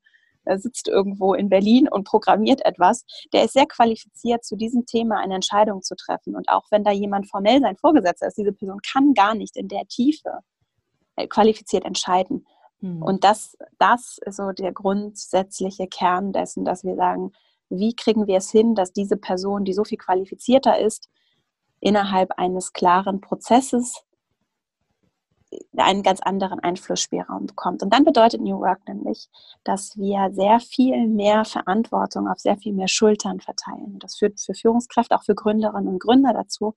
[0.59, 5.35] sitzt irgendwo in Berlin und programmiert etwas, der ist sehr qualifiziert, zu diesem Thema eine
[5.35, 6.37] Entscheidung zu treffen.
[6.37, 9.69] Und auch wenn da jemand formell sein Vorgesetzter ist, diese Person kann gar nicht in
[9.69, 10.41] der Tiefe
[11.17, 12.47] äh, qualifiziert entscheiden.
[12.81, 13.03] Mhm.
[13.03, 17.33] Und das, das ist so der grundsätzliche Kern dessen, dass wir sagen,
[17.69, 21.09] wie kriegen wir es hin, dass diese Person, die so viel qualifizierter ist,
[21.81, 24.06] innerhalb eines klaren Prozesses
[25.77, 27.83] einen ganz anderen Einflussspielraum bekommt.
[27.83, 29.29] Und dann bedeutet New Work nämlich,
[29.65, 33.99] dass wir sehr viel mehr Verantwortung auf sehr viel mehr Schultern verteilen.
[34.01, 36.75] Das führt für Führungskräfte, auch für Gründerinnen und Gründer dazu,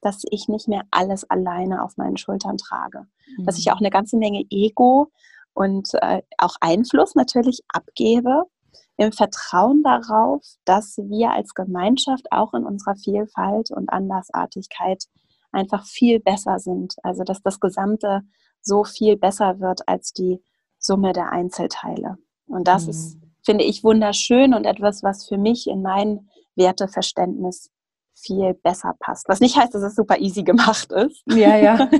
[0.00, 3.06] dass ich nicht mehr alles alleine auf meinen Schultern trage.
[3.38, 3.44] Mhm.
[3.44, 3.72] Dass ich mhm.
[3.72, 5.10] auch eine ganze Menge Ego
[5.54, 8.44] und äh, auch Einfluss natürlich abgebe
[8.96, 15.04] im Vertrauen darauf, dass wir als Gemeinschaft auch in unserer Vielfalt und Andersartigkeit
[15.52, 16.94] einfach viel besser sind.
[17.02, 18.22] Also dass das Gesamte
[18.60, 20.42] so viel besser wird als die
[20.78, 22.16] Summe der Einzelteile.
[22.46, 22.90] Und das mhm.
[22.90, 27.70] ist, finde ich, wunderschön und etwas, was für mich in mein Werteverständnis
[28.14, 29.28] viel besser passt.
[29.28, 31.22] Was nicht heißt, dass es super easy gemacht ist.
[31.26, 31.90] Ja, ja.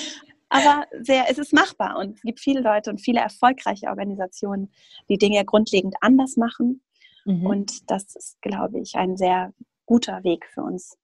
[0.48, 4.72] aber sehr, es ist machbar und es gibt viele Leute und viele erfolgreiche Organisationen,
[5.08, 6.82] die Dinge grundlegend anders machen.
[7.24, 7.46] Mhm.
[7.46, 9.52] Und das ist, glaube ich, ein sehr
[9.86, 10.96] guter Weg für uns.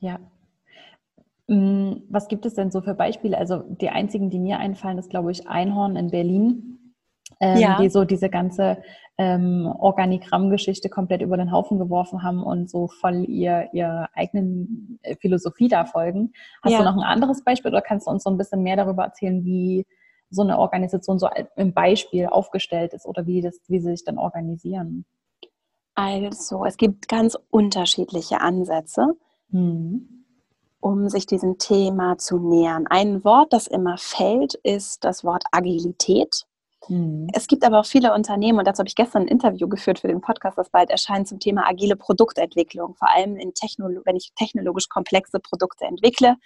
[0.00, 0.18] Ja.
[1.48, 3.36] Mm, was gibt es denn so für Beispiele?
[3.36, 6.78] Also die einzigen, die mir einfallen, ist, glaube ich, Einhorn in Berlin
[7.40, 7.80] ähm, ja.
[7.80, 8.82] die so diese ganze
[9.16, 15.16] ähm, Organigrammgeschichte komplett über den Haufen geworfen haben und so voll ihr, ihrer eigenen äh,
[15.16, 16.32] Philosophie da folgen.
[16.62, 16.78] Hast ja.
[16.78, 19.44] du noch ein anderes Beispiel oder kannst du uns so ein bisschen mehr darüber erzählen,
[19.44, 19.86] wie
[20.30, 24.18] so eine Organisation so im Beispiel aufgestellt ist oder wie, das, wie sie sich dann
[24.18, 25.04] organisieren?
[25.94, 29.14] Also, es gibt ganz unterschiedliche Ansätze.
[29.50, 30.17] Hm
[30.80, 32.86] um sich diesem Thema zu nähern.
[32.88, 36.44] Ein Wort, das immer fällt, ist das Wort Agilität.
[36.88, 37.28] Mhm.
[37.32, 40.08] Es gibt aber auch viele Unternehmen, und dazu habe ich gestern ein Interview geführt für
[40.08, 44.32] den Podcast, das bald erscheint, zum Thema agile Produktentwicklung, vor allem in Technolo wenn ich
[44.36, 46.36] technologisch komplexe Produkte entwickle.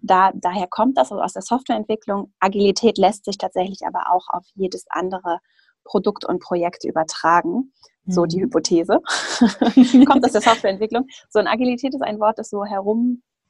[0.00, 2.32] Da, daher kommt das also aus der Softwareentwicklung.
[2.40, 5.38] Agilität lässt sich tatsächlich aber auch auf jedes andere
[5.84, 7.72] Produkt und Projekt übertragen.
[8.06, 8.46] So die mhm.
[8.46, 9.00] Hypothese.
[10.06, 11.06] kommt aus der Softwareentwicklung.
[11.30, 12.64] So, und Agilität ist ein Wort, das so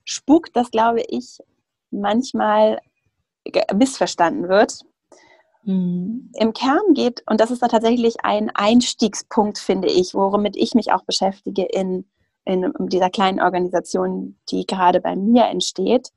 [0.03, 1.39] herumspukt, das glaube ich
[1.91, 2.81] manchmal
[3.75, 4.81] missverstanden wird.
[5.65, 6.31] Mhm.
[6.35, 10.93] Im Kern geht, und das ist da tatsächlich ein Einstiegspunkt, finde ich, womit ich mich
[10.93, 12.05] auch beschäftige in,
[12.45, 16.11] in dieser kleinen Organisation, die gerade bei mir entsteht.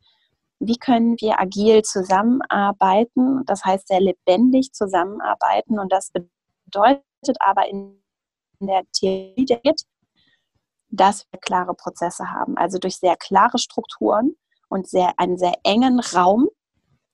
[0.60, 3.44] Wie können wir agil zusammenarbeiten?
[3.46, 5.80] Das heißt, sehr lebendig zusammenarbeiten.
[5.80, 7.04] Und das bedeutet
[7.40, 8.02] aber in
[8.60, 9.46] der Theorie,
[10.96, 12.58] dass wir klare Prozesse haben.
[12.58, 14.36] Also durch sehr klare Strukturen
[14.70, 16.48] und sehr, einen sehr engen Raum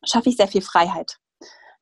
[0.03, 1.17] schaffe ich sehr viel Freiheit.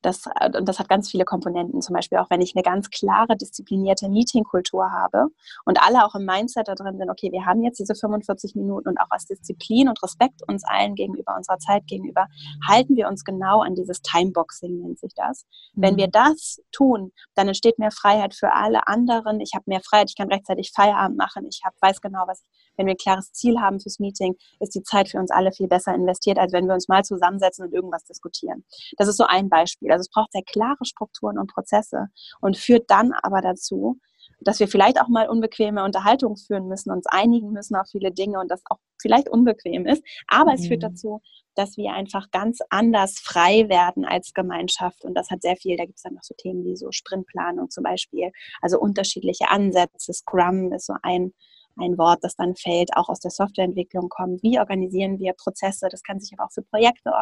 [0.02, 0.24] Das,
[0.56, 1.82] und das hat ganz viele Komponenten.
[1.82, 5.26] Zum Beispiel auch, wenn ich eine ganz klare, disziplinierte Meetingkultur habe
[5.64, 8.88] und alle auch im Mindset da drin sind, okay, wir haben jetzt diese 45 Minuten
[8.88, 12.26] und auch aus Disziplin und Respekt uns allen gegenüber, unserer Zeit gegenüber,
[12.66, 15.44] halten wir uns genau an dieses Timeboxing, nennt sich das.
[15.74, 15.82] Mhm.
[15.82, 16.12] Wenn wir mhm.
[16.12, 19.40] das tun, dann entsteht mehr Freiheit für alle anderen.
[19.40, 22.46] Ich habe mehr Freiheit, ich kann rechtzeitig Feierabend machen, ich hab, weiß genau, was ich,
[22.76, 25.68] wenn wir ein klares Ziel haben fürs Meeting, ist die Zeit für uns alle viel
[25.68, 28.64] besser investiert, als wenn wir uns mal zusammensetzen und irgendwas diskutieren.
[28.96, 29.90] Das ist so ein Beispiel.
[29.92, 32.08] Also es braucht sehr klare Strukturen und Prozesse
[32.40, 33.98] und führt dann aber dazu,
[34.40, 38.40] dass wir vielleicht auch mal unbequeme Unterhaltungen führen müssen, uns einigen müssen auf viele Dinge
[38.40, 40.02] und das auch vielleicht unbequem ist.
[40.26, 40.56] Aber mhm.
[40.56, 40.88] es führt mhm.
[40.88, 41.20] dazu,
[41.54, 45.04] dass wir einfach ganz anders frei werden als Gemeinschaft.
[45.04, 47.70] Und das hat sehr viel, da gibt es dann noch so Themen wie so Sprintplanung
[47.70, 48.30] zum Beispiel,
[48.62, 50.12] also unterschiedliche Ansätze.
[50.12, 51.34] Scrum ist so ein,
[51.78, 54.42] ein Wort, das dann fällt, auch aus der Softwareentwicklung kommt.
[54.42, 55.88] Wie organisieren wir Prozesse?
[55.90, 57.12] Das kann sich aber auch für Projekte,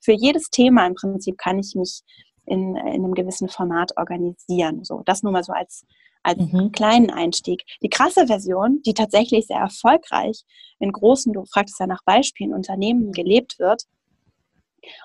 [0.00, 2.02] für jedes Thema im Prinzip kann ich mich
[2.46, 4.84] in, in einem gewissen Format organisieren.
[4.84, 5.84] So, das nur mal so als,
[6.22, 6.72] als mhm.
[6.72, 7.62] kleinen Einstieg.
[7.82, 10.42] Die krasse Version, die tatsächlich sehr erfolgreich
[10.78, 13.84] in großen, du fragtest ja nach Beispielen, Unternehmen gelebt wird.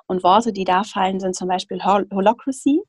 [0.07, 2.81] Und Worte, die da fallen, sind zum Beispiel Hol Holocracy.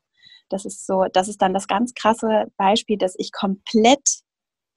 [0.49, 4.21] Das ist so, das ist dann das ganz krasse Beispiel, dass ich komplett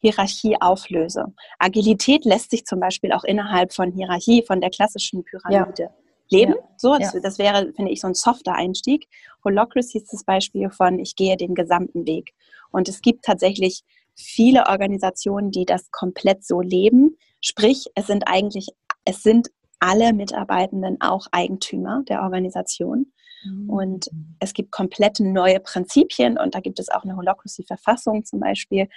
[0.02, 1.26] Hierarchie auflöse.
[1.58, 5.88] Agilität lässt sich zum Beispiel auch innerhalb von Hierarchie, von der klassischen Pyramide ja
[6.32, 6.54] leben.
[6.54, 6.68] Ja.
[6.76, 7.20] So, das, ja.
[7.20, 9.06] das, wäre, finde ich, so ein softer Einstieg.
[9.44, 12.32] Holocracy ist das Beispiel von, ich gehe den gesamten Weg.
[12.70, 13.82] Und es gibt tatsächlich
[14.14, 17.16] viele Organisationen, die das komplett so leben.
[17.40, 18.68] Sprich, es sind eigentlich,
[19.04, 23.12] es sind alle Mitarbeitenden auch Eigentümer der Organisation.
[23.44, 23.70] Mhm.
[23.70, 28.88] Und es gibt komplett neue Prinzipien und da gibt es auch eine Holocracy-Verfassung zum Beispiel,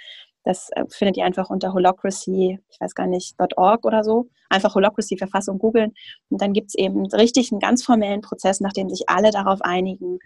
[0.46, 4.28] das äh, findet ihr einfach unter Holocracy, ich weiß gar nicht, .org oder so.
[4.48, 5.92] Einfach Holocracy-Verfassung googeln.
[6.30, 10.20] Und dann gibt es eben richtig einen ganz formellen Prozess, nachdem sich alle darauf einigen,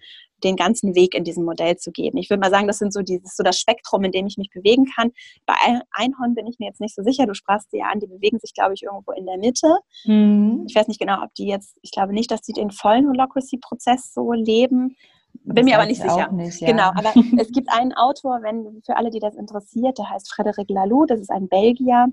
[0.45, 2.19] den ganzen Weg in diesem Modell zu geben.
[2.19, 4.51] Ich würde mal sagen, das sind so dieses, so das Spektrum, in dem ich mich
[4.51, 5.11] bewegen kann.
[5.47, 5.55] Bei
[5.93, 7.25] Einhorn bin ich mir jetzt nicht so sicher.
[7.27, 9.79] Du sprachst sie ja an, die bewegen sich, glaube ich, irgendwo in der Mitte.
[10.05, 10.67] Mhm.
[10.69, 14.13] Ich weiß nicht genau, ob die jetzt, ich glaube nicht, dass die den vollen Holocracy-Prozess
[14.13, 14.97] so leben.
[15.45, 16.31] Bin mir aber nicht sicher.
[16.33, 16.69] Nicht, ja.
[16.69, 20.73] Genau, aber es gibt einen Autor, wenn für alle, die das interessiert, der heißt Frédéric
[20.73, 22.07] Laloux, das ist ein Belgier,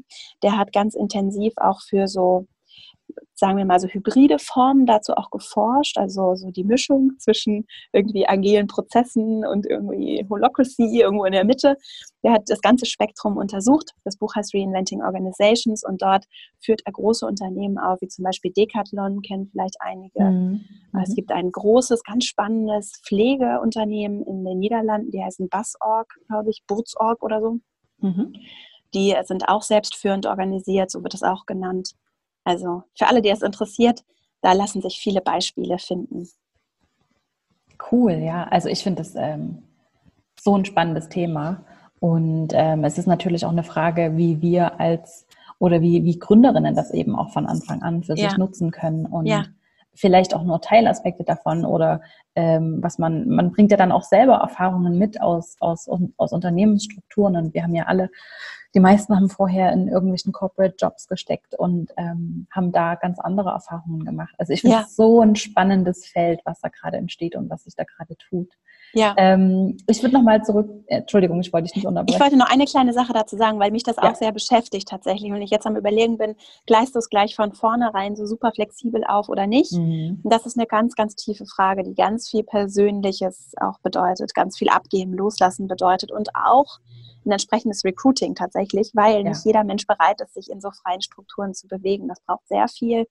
[0.44, 2.48] der hat ganz intensiv auch für so
[3.34, 8.28] sagen wir mal so hybride Formen dazu auch geforscht, also so die Mischung zwischen irgendwie
[8.28, 11.78] agilen Prozessen und irgendwie Holocracy irgendwo in der Mitte.
[12.24, 13.92] Der hat das ganze Spektrum untersucht.
[14.04, 16.26] Das Buch heißt Reinventing Organizations und dort
[16.60, 20.24] führt er große Unternehmen auf, wie zum Beispiel Decathlon, kennen vielleicht einige.
[20.24, 20.66] Mhm.
[21.04, 26.64] Es gibt ein großes, ganz spannendes Pflegeunternehmen in den Niederlanden, die heißen Busorg, glaube ich,
[26.68, 27.60] Burzorg oder so.
[28.00, 28.34] Mhm.
[28.94, 31.92] Die sind auch selbstführend organisiert, so wird es auch genannt.
[32.48, 34.06] Also für alle, die es interessiert,
[34.40, 36.30] da lassen sich viele Beispiele finden.
[37.92, 38.46] Cool, ja.
[38.46, 39.64] Also ich finde das ähm,
[40.40, 41.66] so ein spannendes Thema.
[42.00, 45.28] Und ähm, es ist natürlich auch eine Frage, wie wir als
[45.60, 48.30] oder wie, wie Gründerinnen das eben auch von Anfang an für ja.
[48.30, 49.44] sich nutzen können und ja.
[49.98, 52.02] Vielleicht auch nur Teilaspekte davon oder
[52.36, 57.36] ähm, was man, man bringt ja dann auch selber Erfahrungen mit aus, aus, aus Unternehmensstrukturen
[57.36, 58.10] und wir haben ja alle
[58.76, 63.50] die meisten haben vorher in irgendwelchen Corporate Jobs gesteckt und ähm, haben da ganz andere
[63.50, 64.36] Erfahrungen gemacht.
[64.38, 64.88] Also ich finde es ja.
[64.90, 68.54] so ein spannendes Feld, was da gerade entsteht und was sich da gerade tut.
[68.94, 69.14] Ja.
[69.18, 72.16] Ähm, ich würde nochmal zurück, äh, Entschuldigung, ich wollte dich nicht unterbrechen.
[72.16, 74.10] Ich wollte noch eine kleine Sache dazu sagen, weil mich das ja.
[74.10, 77.54] auch sehr beschäftigt tatsächlich und ich jetzt am Überlegen bin, gleichst du es gleich von
[77.54, 79.74] vornherein so super flexibel auf oder nicht?
[79.74, 80.22] Mhm.
[80.24, 84.58] Und das ist eine ganz, ganz tiefe Frage, die ganz viel Persönliches auch bedeutet, ganz
[84.58, 86.80] viel abgeben, loslassen bedeutet und auch
[87.26, 89.30] ein entsprechendes Recruiting tatsächlich, weil ja.
[89.30, 92.08] nicht jeder Mensch bereit ist, sich in so freien Strukturen zu bewegen.
[92.08, 93.06] Das braucht sehr viel,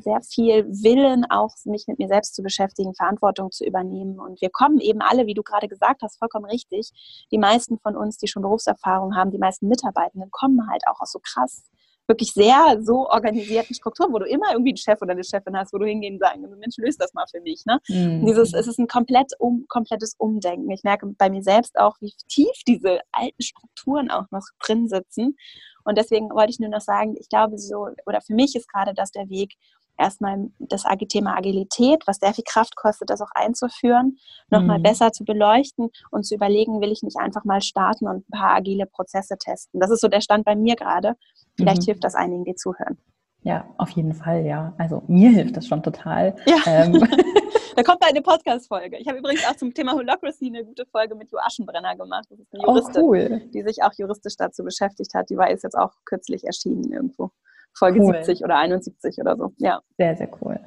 [0.00, 4.18] sehr viel Willen, auch mich mit mir selbst zu beschäftigen, Verantwortung zu übernehmen.
[4.18, 6.90] Und wir kommen eben alle, wie du gerade gesagt hast, vollkommen richtig.
[7.30, 11.12] Die meisten von uns, die schon Berufserfahrung haben, die meisten Mitarbeitenden kommen halt auch aus
[11.12, 11.71] so krass
[12.06, 15.72] wirklich sehr so organisierten Strukturen, wo du immer irgendwie einen Chef oder eine Chefin hast,
[15.72, 17.64] wo du hingehen und sagen, Mensch, löst das mal für mich.
[17.64, 17.78] Ne?
[17.88, 18.26] Mhm.
[18.26, 20.70] Dieses, es ist ein komplett um, komplettes Umdenken.
[20.70, 25.36] Ich merke bei mir selbst auch, wie tief diese alten Strukturen auch noch drin sitzen.
[25.84, 28.94] Und deswegen wollte ich nur noch sagen, ich glaube so, oder für mich ist gerade
[28.94, 29.54] das der Weg,
[29.98, 34.18] erstmal das Thema Agilität, was sehr viel Kraft kostet, das auch einzuführen,
[34.50, 34.84] nochmal mhm.
[34.84, 38.56] besser zu beleuchten und zu überlegen, will ich nicht einfach mal starten und ein paar
[38.56, 39.80] agile Prozesse testen.
[39.80, 41.14] Das ist so der Stand bei mir gerade.
[41.56, 41.86] Vielleicht mhm.
[41.86, 42.98] hilft das einigen, die zuhören.
[43.44, 44.72] Ja, auf jeden Fall, ja.
[44.78, 46.36] Also mir hilft das schon total.
[46.46, 46.58] Ja.
[46.66, 46.92] Ähm.
[47.76, 48.98] da kommt eine Podcast-Folge.
[48.98, 52.26] Ich habe übrigens auch zum Thema Holocracy eine gute Folge mit Jo Aschenbrenner gemacht.
[52.30, 53.42] Das ist eine oh, Juristin, oh, cool.
[53.52, 55.28] die sich auch juristisch dazu beschäftigt hat.
[55.28, 57.30] Die war ist jetzt auch kürzlich erschienen irgendwo.
[57.74, 58.14] Folge cool.
[58.14, 59.52] 70 oder 71 oder so.
[59.58, 59.80] Ja.
[59.96, 60.58] Sehr, sehr cool.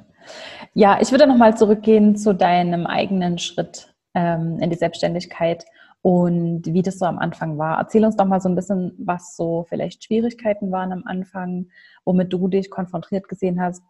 [0.74, 5.64] Ja, ich würde nochmal zurückgehen zu deinem eigenen Schritt ähm, in die Selbstständigkeit
[6.02, 7.78] und wie das so am Anfang war.
[7.78, 11.68] Erzähl uns doch mal so ein bisschen, was so vielleicht Schwierigkeiten waren am Anfang,
[12.04, 13.82] womit du dich konfrontiert gesehen hast,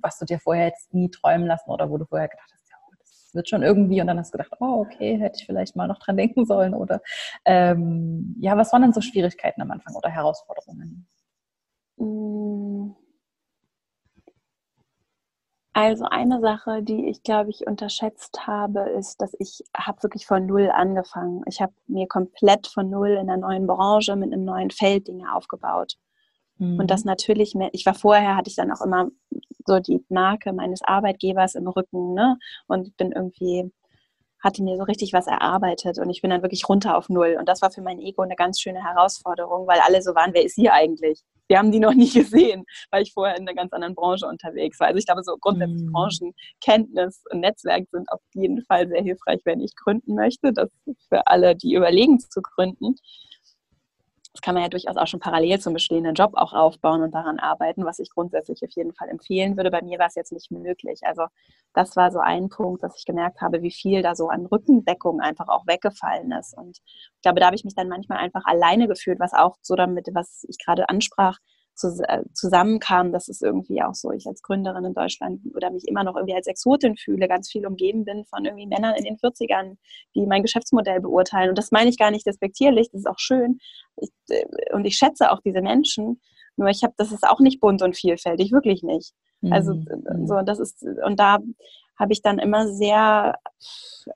[0.00, 2.76] was du dir vorher jetzt nie träumen lassen oder wo du vorher gedacht hast, ja,
[3.00, 5.88] das wird schon irgendwie und dann hast du gedacht, oh, okay, hätte ich vielleicht mal
[5.88, 7.00] noch dran denken sollen oder
[7.44, 11.08] ähm, ja, was waren denn so Schwierigkeiten am Anfang oder Herausforderungen?
[12.00, 12.94] Mm.
[15.72, 20.44] Also eine Sache, die ich, glaube ich, unterschätzt habe, ist, dass ich habe wirklich von
[20.44, 21.42] Null angefangen.
[21.46, 25.32] Ich habe mir komplett von Null in einer neuen Branche mit einem neuen Feld Dinge
[25.34, 25.96] aufgebaut.
[26.58, 26.80] Mhm.
[26.80, 27.10] Und das mhm.
[27.10, 29.10] natürlich, ich war vorher, hatte ich dann auch immer
[29.64, 32.36] so die Marke meines Arbeitgebers im Rücken, ne?
[32.66, 33.72] Und bin irgendwie,
[34.42, 37.36] hatte mir so richtig was erarbeitet und ich bin dann wirklich runter auf Null.
[37.38, 40.44] Und das war für mein Ego eine ganz schöne Herausforderung, weil alle so waren, wer
[40.44, 41.22] ist hier eigentlich?
[41.50, 44.78] wir haben die noch nie gesehen, weil ich vorher in einer ganz anderen Branche unterwegs
[44.80, 44.86] war.
[44.86, 45.92] Also ich glaube, so grundsätzlich mhm.
[45.92, 50.52] Branchenkenntnis und Netzwerk sind auf jeden Fall sehr hilfreich, wenn ich gründen möchte.
[50.52, 52.94] Das ist für alle, die überlegen zu gründen.
[54.32, 57.40] Das kann man ja durchaus auch schon parallel zum bestehenden Job auch aufbauen und daran
[57.40, 59.72] arbeiten, was ich grundsätzlich auf jeden Fall empfehlen würde.
[59.72, 61.00] Bei mir war es jetzt nicht möglich.
[61.02, 61.24] Also
[61.74, 65.20] das war so ein Punkt, dass ich gemerkt habe, wie viel da so an Rückendeckung
[65.20, 66.56] einfach auch weggefallen ist.
[66.56, 69.74] Und ich glaube, da habe ich mich dann manchmal einfach alleine gefühlt, was auch so
[69.74, 71.38] damit, was ich gerade ansprach,
[71.74, 76.16] zusammenkam, dass es irgendwie auch so, ich als Gründerin in Deutschland oder mich immer noch
[76.16, 79.76] irgendwie als Exotin fühle, ganz viel umgeben bin von irgendwie Männern in den 40ern,
[80.14, 81.50] die mein Geschäftsmodell beurteilen.
[81.50, 83.58] Und das meine ich gar nicht despektierlich, das ist auch schön.
[83.96, 86.20] Ich, äh, und ich schätze auch diese Menschen.
[86.56, 89.14] Nur ich habe, das ist auch nicht bunt und vielfältig, wirklich nicht.
[89.48, 90.26] Also mhm.
[90.26, 91.38] so, das ist, und da
[92.00, 93.36] habe ich dann immer sehr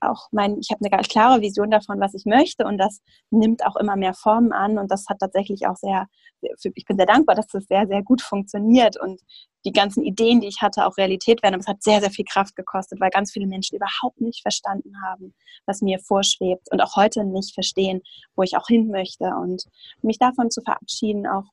[0.01, 3.65] auch mein, ich habe eine ganz klare Vision davon, was ich möchte und das nimmt
[3.65, 6.07] auch immer mehr Formen an und das hat tatsächlich auch sehr,
[6.41, 9.21] ich bin sehr dankbar, dass das sehr, sehr gut funktioniert und
[9.65, 11.55] die ganzen Ideen, die ich hatte, auch Realität werden.
[11.55, 14.93] Aber es hat sehr, sehr viel Kraft gekostet, weil ganz viele Menschen überhaupt nicht verstanden
[15.03, 15.33] haben,
[15.65, 18.01] was mir vorschwebt und auch heute nicht verstehen,
[18.35, 19.63] wo ich auch hin möchte und
[20.01, 21.45] mich davon zu verabschieden auch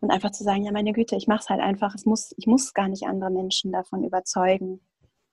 [0.00, 1.94] und einfach zu sagen, ja meine Güte, ich mache es halt einfach.
[1.94, 4.80] Es muss, ich muss gar nicht andere Menschen davon überzeugen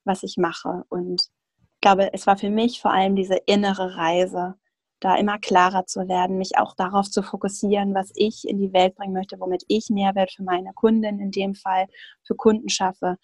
[0.04, 0.84] was ich mache.
[0.90, 1.30] Und
[1.76, 4.56] ich glaube, es war für mich vor allem diese innere Reise,
[5.00, 8.96] da immer klarer zu werden, mich auch darauf zu fokussieren, was ich in die Welt
[8.96, 11.88] bringen möchte, womit ich Mehrwert für meine Kundin in dem Fall,
[12.24, 13.18] für Kunden schaffe,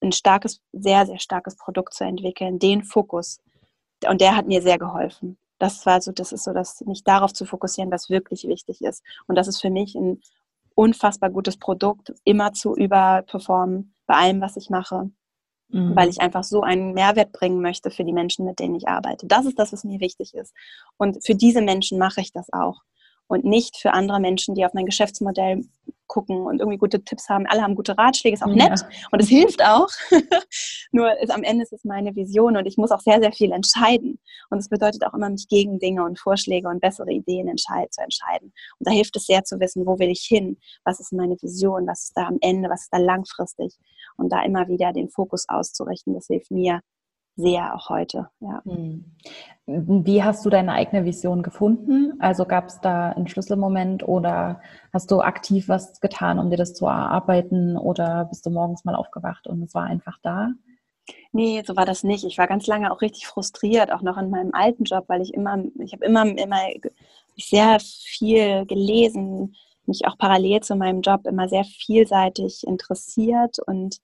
[0.00, 3.40] ein starkes, sehr, sehr starkes Produkt zu entwickeln, den Fokus.
[4.08, 5.38] Und der hat mir sehr geholfen.
[5.58, 9.02] Das war so, das ist so, dass mich darauf zu fokussieren, was wirklich wichtig ist.
[9.26, 10.20] Und das ist für mich ein
[10.74, 15.10] unfassbar gutes Produkt, immer zu überperformen bei allem, was ich mache
[15.68, 15.94] mhm.
[15.96, 19.26] weil ich einfach so einen Mehrwert bringen möchte für die Menschen, mit denen ich arbeite.
[19.26, 20.54] Das ist das, was mir wichtig ist.
[20.96, 22.82] Und für diese Menschen mache ich das auch.
[23.28, 25.64] Und nicht für andere Menschen, die auf mein Geschäftsmodell
[26.06, 27.46] gucken und irgendwie gute Tipps haben.
[27.46, 28.88] Alle haben gute Ratschläge, ist auch nett ja.
[29.10, 29.88] und es hilft auch.
[30.92, 33.52] Nur ist, am Ende ist es meine Vision und ich muss auch sehr, sehr viel
[33.52, 34.18] entscheiden.
[34.50, 38.02] Und es bedeutet auch immer, mich gegen Dinge und Vorschläge und bessere Ideen entscheid zu
[38.02, 38.52] entscheiden.
[38.78, 40.58] Und da hilft es sehr zu wissen, wo will ich hin?
[40.84, 41.86] Was ist meine Vision?
[41.86, 42.68] Was ist da am Ende?
[42.70, 43.74] Was ist da langfristig?
[44.16, 46.80] Und da immer wieder den Fokus auszurichten, das hilft mir
[47.36, 48.28] sehr auch heute.
[48.40, 48.62] Ja.
[48.64, 49.04] Hm.
[49.66, 52.14] Wie hast du deine eigene Vision gefunden?
[52.18, 54.60] Also gab es da einen Schlüsselmoment oder
[54.92, 58.94] hast du aktiv was getan, um dir das zu erarbeiten oder bist du morgens mal
[58.94, 60.50] aufgewacht und es war einfach da?
[61.32, 62.24] Nee, so war das nicht.
[62.24, 65.34] Ich war ganz lange auch richtig frustriert, auch noch in meinem alten Job, weil ich
[65.34, 66.60] immer, ich habe immer, immer
[67.36, 73.98] sehr viel gelesen, mich auch parallel zu meinem Job immer sehr vielseitig interessiert und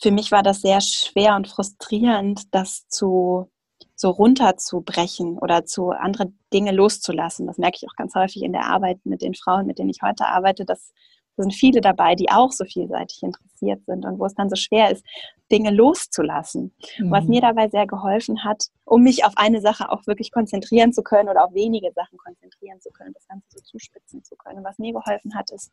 [0.00, 3.50] für mich war das sehr schwer und frustrierend, das zu
[3.94, 7.48] so runterzubrechen oder zu andere Dinge loszulassen.
[7.48, 10.02] Das merke ich auch ganz häufig in der Arbeit mit den Frauen, mit denen ich
[10.02, 10.64] heute arbeite.
[10.64, 10.92] Dass,
[11.36, 14.54] da sind viele dabei, die auch so vielseitig interessiert sind und wo es dann so
[14.54, 15.04] schwer ist,
[15.50, 16.72] Dinge loszulassen.
[16.98, 17.10] Mhm.
[17.10, 21.02] Was mir dabei sehr geholfen hat, um mich auf eine Sache auch wirklich konzentrieren zu
[21.02, 24.62] können oder auf wenige Sachen konzentrieren zu können, das Ganze so zuspitzen zu können.
[24.62, 25.72] was mir geholfen hat, ist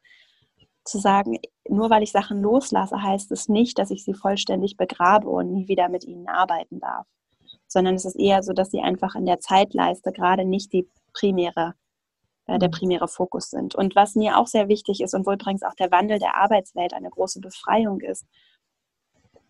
[0.85, 5.27] zu sagen, nur weil ich Sachen loslasse, heißt es nicht, dass ich sie vollständig begrabe
[5.27, 7.07] und nie wieder mit ihnen arbeiten darf.
[7.67, 11.73] Sondern es ist eher so, dass sie einfach in der Zeitleiste gerade nicht die primäre,
[12.45, 12.73] äh, der mhm.
[12.73, 13.73] primäre Fokus sind.
[13.73, 16.93] Und was mir auch sehr wichtig ist und wo übrigens auch der Wandel der Arbeitswelt
[16.93, 18.25] eine große Befreiung ist,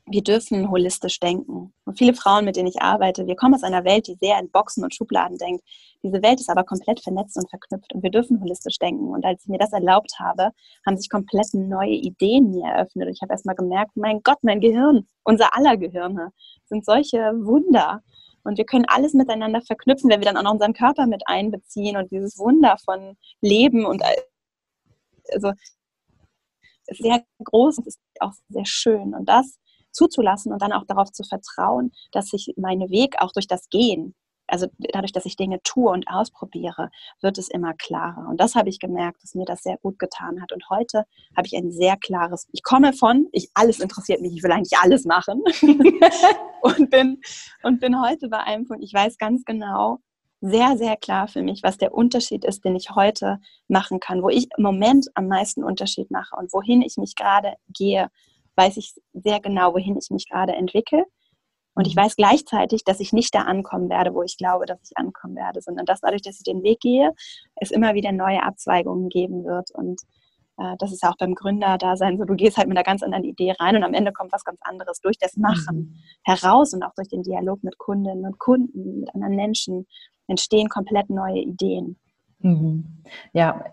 [0.08, 1.74] wir dürfen holistisch denken.
[1.86, 4.52] Und viele Frauen, mit denen ich arbeite, wir kommen aus einer Welt, die sehr in
[4.52, 5.64] Boxen und Schubladen denkt.
[6.04, 9.10] Diese Welt ist aber komplett vernetzt und verknüpft und wir dürfen holistisch denken.
[9.10, 10.52] Und als ich mir das erlaubt habe,
[10.86, 13.08] haben sich komplett neue Ideen mir eröffnet.
[13.08, 16.32] Und ich habe erstmal gemerkt, mein Gott, mein Gehirn, unser aller Gehirne,
[16.66, 18.02] sind solche Wunder.
[18.44, 21.98] Und wir können alles miteinander verknüpfen, wenn wir dann auch noch unseren Körper mit einbeziehen
[21.98, 24.04] und dieses Wunder von Leben und
[25.34, 25.52] also
[26.92, 29.16] sehr groß und ist auch sehr schön.
[29.16, 29.58] Und das
[29.96, 34.16] zuzulassen und dann auch darauf zu vertrauen, dass sich mein Weg auch durch das Gehen
[34.48, 36.90] also dadurch, dass ich Dinge tue und ausprobiere,
[37.22, 38.28] wird es immer klarer.
[38.30, 40.52] Und das habe ich gemerkt, dass mir das sehr gut getan hat.
[40.52, 44.44] Und heute habe ich ein sehr klares, ich komme von, ich, alles interessiert mich, ich
[44.44, 45.42] will eigentlich alles machen.
[46.62, 47.22] und, bin,
[47.64, 50.00] und bin heute bei einem Punkt, ich weiß ganz genau,
[50.42, 54.30] sehr, sehr klar für mich, was der Unterschied ist, den ich heute machen kann, wo
[54.30, 58.12] ich im Moment am meisten Unterschied mache und wohin ich mich gerade gehe,
[58.56, 61.06] weiß ich sehr genau, wohin ich mich gerade entwickle.
[61.76, 62.02] Und ich mhm.
[62.02, 65.62] weiß gleichzeitig, dass ich nicht da ankommen werde, wo ich glaube, dass ich ankommen werde,
[65.62, 67.12] sondern dass dadurch, dass ich den Weg gehe,
[67.56, 69.72] es immer wieder neue Abzweigungen geben wird.
[69.72, 70.02] Und
[70.58, 72.24] äh, das ist auch beim Gründerdasein so.
[72.24, 74.60] Du gehst halt mit einer ganz anderen Idee rein und am Ende kommt was ganz
[74.62, 75.96] anderes durch das Machen mhm.
[76.24, 79.86] heraus und auch durch den Dialog mit Kundinnen und Kunden, mit anderen Menschen
[80.28, 82.00] entstehen komplett neue Ideen.
[82.40, 83.04] Mhm.
[83.34, 83.64] Ja,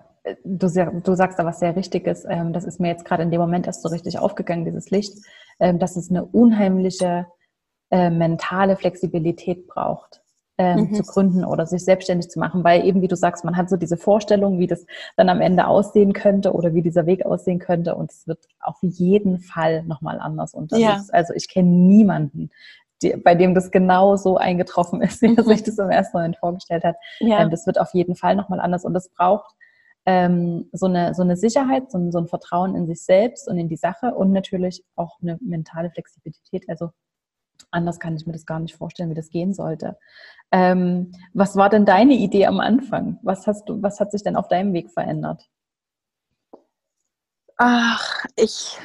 [0.45, 2.25] du, du, sagst da was sehr Richtiges.
[2.29, 5.15] Ähm, das ist mir jetzt gerade in dem Moment erst so richtig aufgegangen, dieses Licht.
[5.59, 7.27] Ähm, das ist eine unheimliche
[7.91, 10.23] äh, mentale Flexibilität braucht,
[10.59, 10.95] ähm, mhm.
[10.95, 13.77] zu gründen oder sich selbstständig zu machen, weil eben, wie du sagst, man hat so
[13.77, 17.95] diese Vorstellung, wie das dann am Ende aussehen könnte oder wie dieser Weg aussehen könnte
[17.95, 20.87] und es wird auf jeden Fall nochmal anders unterwegs.
[20.87, 21.05] Ja.
[21.13, 22.51] Also ich kenne niemanden,
[23.03, 26.37] die, bei dem das genau so eingetroffen ist, wie er sich das im ersten Moment
[26.37, 26.97] vorgestellt hat.
[27.19, 27.43] Ja.
[27.43, 29.55] Ähm, das wird auf jeden Fall nochmal anders und es braucht
[30.07, 33.59] ähm, so, eine, so eine Sicherheit, so ein, so ein Vertrauen in sich selbst und
[33.59, 36.91] in die Sache und natürlich auch eine mentale Flexibilität, also
[37.71, 39.97] anders kann ich mir das gar nicht vorstellen, wie das gehen sollte.
[40.51, 43.19] Ähm, was war denn deine Idee am Anfang?
[43.23, 45.49] Was hast du, was hat sich denn auf deinem Weg verändert?
[47.57, 48.79] Ach, ich,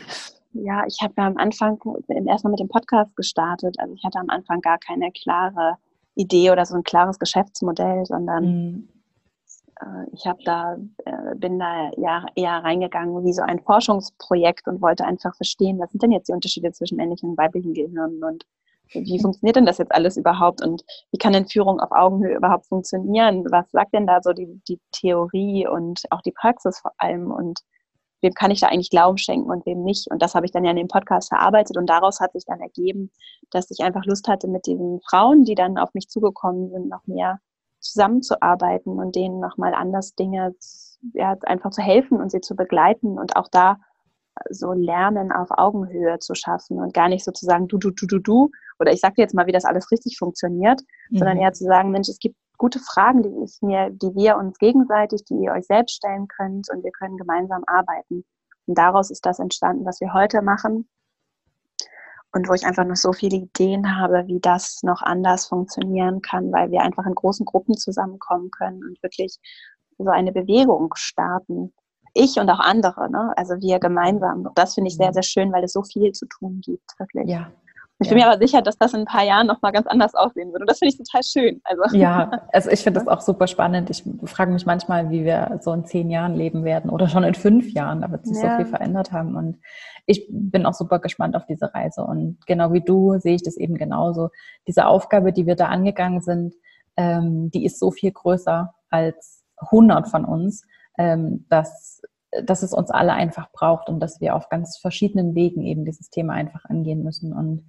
[0.53, 3.75] ja, ich habe ja am Anfang erstmal mit dem Podcast gestartet.
[3.79, 5.77] Also ich hatte am Anfang gar keine klare
[6.15, 8.89] Idee oder so ein klares Geschäftsmodell, sondern mhm.
[9.79, 14.81] Äh, ich habe da, äh, bin da ja eher reingegangen wie so ein Forschungsprojekt und
[14.81, 18.45] wollte einfach verstehen, was sind denn jetzt die Unterschiede zwischen männlichen und weiblichen Gehirnen und
[18.93, 22.67] wie funktioniert denn das jetzt alles überhaupt und wie kann denn Führung auf Augenhöhe überhaupt
[22.67, 23.45] funktionieren?
[23.51, 27.59] Was sagt denn da so die, die Theorie und auch die Praxis vor allem und
[28.21, 30.09] wem kann ich da eigentlich Glauben schenken und wem nicht?
[30.09, 32.61] Und das habe ich dann ja in dem Podcast verarbeitet und daraus hat sich dann
[32.61, 33.11] ergeben,
[33.51, 37.05] dass ich einfach Lust hatte, mit diesen Frauen, die dann auf mich zugekommen sind, noch
[37.07, 37.39] mehr
[37.91, 40.55] zusammenzuarbeiten und denen nochmal anders Dinge
[41.13, 43.77] ja, einfach zu helfen und sie zu begleiten und auch da
[44.49, 48.51] so Lernen auf Augenhöhe zu schaffen und gar nicht sozusagen du, du, du, du, du,
[48.79, 51.17] oder ich sage dir jetzt mal, wie das alles richtig funktioniert, mhm.
[51.17, 54.57] sondern eher zu sagen, Mensch, es gibt gute Fragen, die ich mir, die wir uns
[54.57, 58.25] gegenseitig, die ihr euch selbst stellen könnt und wir können gemeinsam arbeiten.
[58.65, 60.87] Und daraus ist das entstanden, was wir heute machen.
[62.33, 66.51] Und wo ich einfach noch so viele Ideen habe, wie das noch anders funktionieren kann,
[66.51, 69.37] weil wir einfach in großen Gruppen zusammenkommen können und wirklich
[69.97, 71.73] so eine Bewegung starten.
[72.13, 73.33] Ich und auch andere, ne?
[73.35, 74.49] also wir gemeinsam.
[74.55, 75.13] Das finde ich sehr, mhm.
[75.13, 77.29] sehr schön, weil es so viel zu tun gibt, wirklich.
[77.29, 77.51] Ja,
[77.99, 80.51] ich bin mir aber sicher, dass das in ein paar Jahren nochmal ganz anders aussehen
[80.51, 80.61] wird.
[80.61, 81.61] Und das finde ich total schön.
[81.63, 81.95] Also.
[81.95, 83.89] Ja, also ich finde das auch super spannend.
[83.89, 87.33] Ich frage mich manchmal, wie wir so in zehn Jahren leben werden oder schon in
[87.33, 88.01] fünf Jahren.
[88.01, 88.51] Da wird sich ja.
[88.51, 89.35] so viel verändert haben.
[89.35, 89.57] Und
[90.05, 92.03] ich bin auch super gespannt auf diese Reise.
[92.03, 94.29] Und genau wie du sehe ich das eben genauso.
[94.67, 96.53] Diese Aufgabe, die wir da angegangen sind,
[96.97, 100.65] ähm, die ist so viel größer als 100 von uns,
[100.97, 102.01] ähm, dass
[102.43, 106.09] dass es uns alle einfach braucht und dass wir auf ganz verschiedenen Wegen eben dieses
[106.09, 107.33] Thema einfach angehen müssen.
[107.33, 107.65] Und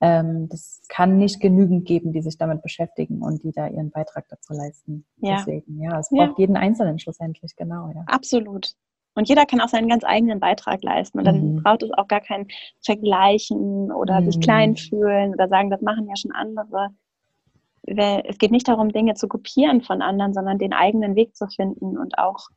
[0.00, 4.26] ähm, das kann nicht genügend geben, die sich damit beschäftigen und die da ihren Beitrag
[4.28, 5.04] dazu leisten.
[5.16, 5.36] Ja.
[5.38, 6.34] Deswegen, ja, es braucht ja.
[6.38, 7.90] jeden Einzelnen schlussendlich, genau.
[7.94, 8.04] Ja.
[8.06, 8.74] Absolut.
[9.14, 11.18] Und jeder kann auch seinen ganz eigenen Beitrag leisten.
[11.18, 11.62] Und dann mhm.
[11.64, 12.46] braucht es auch gar kein
[12.84, 14.30] Vergleichen oder mhm.
[14.30, 16.90] sich klein fühlen oder sagen, das machen ja schon andere.
[17.82, 21.98] Es geht nicht darum, Dinge zu kopieren von anderen, sondern den eigenen Weg zu finden
[21.98, 22.48] und auch,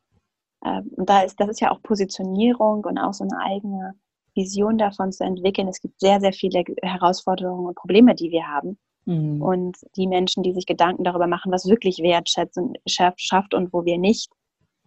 [0.64, 3.96] äh, und da ist, das ist ja auch Positionierung und auch so eine eigene
[4.36, 5.68] Vision davon zu entwickeln.
[5.68, 8.78] Es gibt sehr, sehr viele Herausforderungen und Probleme, die wir haben.
[9.06, 9.42] Mhm.
[9.42, 13.98] Und die Menschen, die sich Gedanken darüber machen, was wirklich Wertschätzung schafft und wo wir
[13.98, 14.32] nicht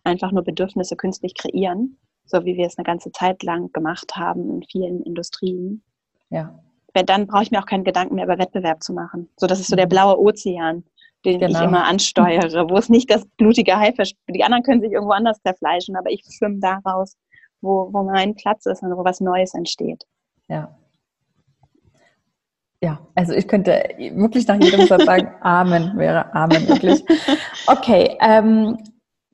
[0.05, 4.51] einfach nur Bedürfnisse künstlich kreieren, so wie wir es eine ganze Zeit lang gemacht haben
[4.51, 5.83] in vielen Industrien.
[6.31, 6.59] Ja.
[6.93, 9.29] Dann brauche ich mir auch keinen Gedanken mehr über Wettbewerb zu machen.
[9.37, 9.91] So, das ist so der mhm.
[9.91, 10.85] blaue Ozean,
[11.25, 11.59] den genau.
[11.59, 15.41] ich immer ansteuere, wo es nicht das blutige Haifisch, die anderen können sich irgendwo anders
[15.43, 17.17] zerfleischen, aber ich schwimme daraus
[17.65, 20.05] wo, wo mein Platz ist und wo was Neues entsteht.
[20.49, 20.77] Ja.
[22.83, 27.03] Ja, also ich könnte wirklich nach jedem Satz sagen, Amen wäre Amen, wirklich.
[27.67, 28.77] Okay, ähm,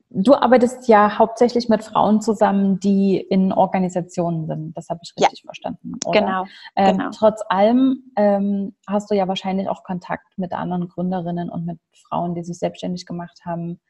[0.09, 4.77] du arbeitest ja hauptsächlich mit Frauen zusammen, die in Organisationen sind.
[4.77, 5.47] Das habe ich richtig ja.
[5.47, 5.95] verstanden.
[6.05, 6.19] Oder?
[6.19, 6.45] Genau,
[6.77, 7.09] ähm, genau.
[7.11, 12.35] Trotz allem ähm, hast du ja wahrscheinlich auch Kontakt mit anderen Gründerinnen und mit Frauen,
[12.35, 13.81] die sich selbstständig gemacht haben.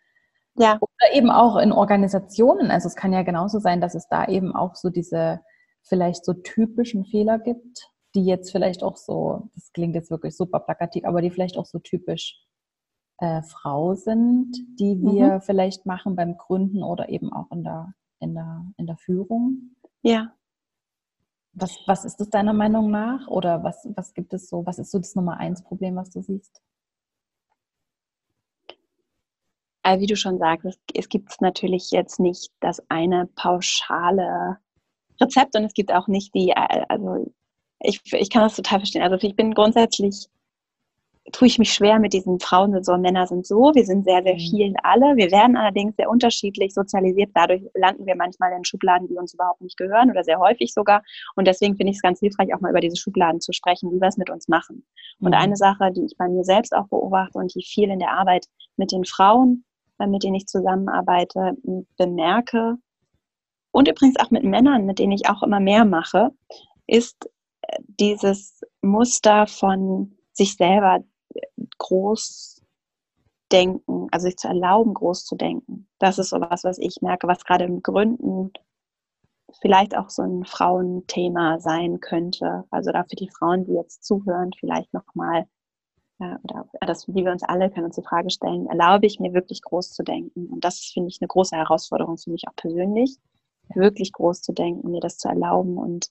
[0.55, 0.77] Ja.
[0.79, 2.71] Oder eben auch in Organisationen.
[2.71, 5.41] Also es kann ja genauso sein, dass es da eben auch so diese
[5.83, 10.59] vielleicht so typischen Fehler gibt, die jetzt vielleicht auch so, das klingt jetzt wirklich super
[10.59, 12.45] plakativ, aber die vielleicht auch so typisch
[13.17, 15.41] äh, Frau sind, die wir mhm.
[15.41, 19.75] vielleicht machen beim Gründen oder eben auch in der, in der, in der Führung?
[20.01, 20.33] Ja.
[21.53, 23.27] Was, was ist das deiner Meinung nach?
[23.27, 26.21] Oder was, was gibt es so, was ist so das Nummer eins Problem, was du
[26.21, 26.61] siehst?
[29.84, 34.57] Also wie du schon sagst, es, gibt natürlich jetzt nicht das eine pauschale
[35.19, 37.32] Rezept und es gibt auch nicht die, äh, also
[37.79, 39.01] ich, ich kann das total verstehen.
[39.01, 40.29] Also ich bin grundsätzlich
[41.32, 43.71] tue ich mich schwer mit diesen Frauen sind so, Männer sind so.
[43.75, 44.39] Wir sind sehr, sehr mhm.
[44.39, 45.15] vielen alle.
[45.15, 47.29] Wir werden allerdings sehr unterschiedlich sozialisiert.
[47.34, 51.03] Dadurch landen wir manchmal in Schubladen, die uns überhaupt nicht gehören oder sehr häufig sogar.
[51.36, 54.01] Und deswegen finde ich es ganz hilfreich, auch mal über diese Schubladen zu sprechen, wie
[54.01, 54.86] wir es mit uns machen.
[55.19, 55.36] Und mhm.
[55.36, 58.47] eine Sache, die ich bei mir selbst auch beobachte und die viel in der Arbeit
[58.77, 59.63] mit den Frauen,
[60.07, 61.53] mit denen ich zusammenarbeite,
[61.97, 62.77] bemerke,
[63.71, 66.31] und übrigens auch mit Männern, mit denen ich auch immer mehr mache,
[66.87, 67.29] ist
[67.61, 71.03] äh, dieses Muster von sich selber
[71.77, 72.61] groß
[73.51, 75.87] denken, also sich zu erlauben, groß zu denken.
[75.99, 78.51] Das ist so was, was ich merke, was gerade im Gründen
[79.61, 82.63] vielleicht auch so ein Frauenthema sein könnte.
[82.71, 85.45] Also da für die Frauen, die jetzt zuhören, vielleicht nochmal,
[86.22, 89.34] ja, oder das, wie wir uns alle können uns die Frage stellen, erlaube ich mir
[89.34, 90.47] wirklich groß zu denken?
[90.47, 93.17] Und das finde ich eine große Herausforderung für mich auch persönlich,
[93.74, 96.09] wirklich groß zu denken, mir das zu erlauben und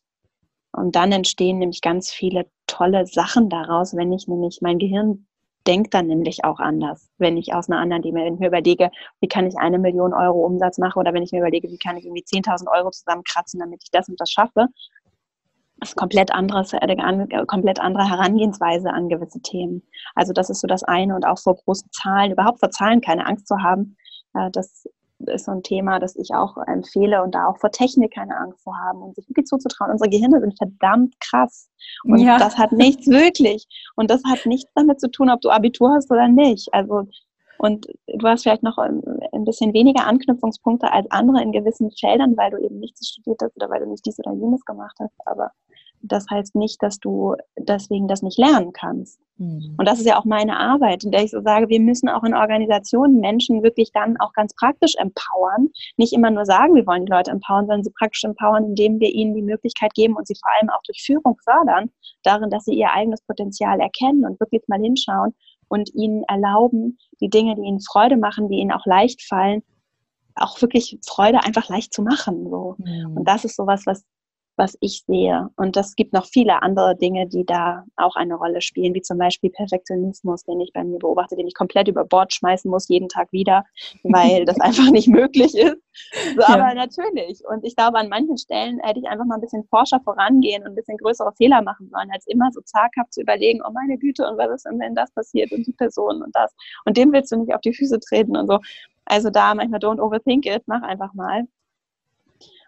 [0.73, 5.27] und dann entstehen nämlich ganz viele tolle Sachen daraus, wenn ich nämlich mein Gehirn
[5.67, 8.91] denkt dann nämlich auch anders, wenn ich aus einer anderen Dimension mir überlege,
[9.21, 11.97] wie kann ich eine Million Euro Umsatz machen oder wenn ich mir überlege, wie kann
[11.97, 14.69] ich irgendwie 10.000 Euro zusammenkratzen, damit ich das und das schaffe.
[15.81, 19.83] Das ist komplett anderes, äh, komplett andere Herangehensweise an gewisse Themen.
[20.15, 23.27] Also das ist so das eine und auch vor großen Zahlen, überhaupt vor Zahlen keine
[23.27, 23.97] Angst zu haben.
[24.35, 24.87] Äh, das
[25.27, 28.63] ist so ein Thema, das ich auch empfehle und da auch vor Technik keine Angst
[28.63, 29.91] zu haben und sich wirklich zuzutrauen.
[29.93, 31.69] Unsere Gehirne sind verdammt krass
[32.05, 32.39] und ja.
[32.39, 33.67] das hat nichts wirklich
[33.97, 36.73] und das hat nichts damit zu tun, ob du Abitur hast oder nicht.
[36.73, 37.07] Also
[37.59, 42.51] und du hast vielleicht noch ein bisschen weniger Anknüpfungspunkte als andere in gewissen Feldern, weil
[42.51, 45.13] du eben nichts studiert hast oder weil du nicht dies oder jenes gemacht hast.
[45.27, 45.51] Aber
[46.03, 49.21] das heißt nicht, dass du deswegen das nicht lernen kannst.
[49.37, 49.75] Mhm.
[49.79, 52.25] Und das ist ja auch meine Arbeit, in der ich so sage, wir müssen auch
[52.25, 55.69] in Organisationen Menschen wirklich dann auch ganz praktisch empowern.
[55.97, 59.11] Nicht immer nur sagen, wir wollen die Leute empowern, sondern sie praktisch empowern, indem wir
[59.11, 61.91] ihnen die Möglichkeit geben und sie vor allem auch durch Führung fördern,
[62.23, 65.35] darin, dass sie ihr eigenes Potenzial erkennen und wirklich mal hinschauen
[65.69, 69.63] und ihnen erlauben, die Dinge, die ihnen Freude machen, die ihnen auch leicht fallen,
[70.35, 72.49] auch wirklich Freude einfach leicht zu machen.
[72.49, 72.77] So.
[72.79, 73.17] Mhm.
[73.19, 74.05] Und das ist sowas, was
[74.57, 75.49] was ich sehe.
[75.57, 79.19] Und es gibt noch viele andere Dinge, die da auch eine Rolle spielen, wie zum
[79.19, 83.09] Beispiel Perfektionismus, den ich bei mir beobachte, den ich komplett über Bord schmeißen muss, jeden
[83.09, 83.65] Tag wieder,
[84.03, 85.79] weil das einfach nicht möglich ist.
[86.37, 86.75] So, aber ja.
[86.75, 87.43] natürlich.
[87.49, 90.71] Und ich glaube, an manchen Stellen hätte ich einfach mal ein bisschen forscher vorangehen und
[90.71, 94.29] ein bisschen größere Fehler machen sollen, als immer so zaghaft zu überlegen, oh meine Güte,
[94.29, 96.55] und was ist denn, wenn das passiert und die Person und das.
[96.85, 98.59] Und dem willst du nicht auf die Füße treten und so.
[99.07, 101.45] Also da manchmal don't overthink it, mach einfach mal.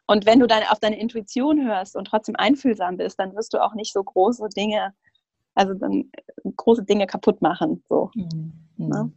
[0.07, 3.63] Und wenn du dann auf deine Intuition hörst und trotzdem einfühlsam bist, dann wirst du
[3.63, 4.95] auch nicht so große Dinge,
[5.55, 6.11] also dann
[6.57, 7.83] große Dinge kaputt machen.
[7.89, 8.11] So.
[8.15, 8.53] Mhm.
[8.77, 9.13] Ne?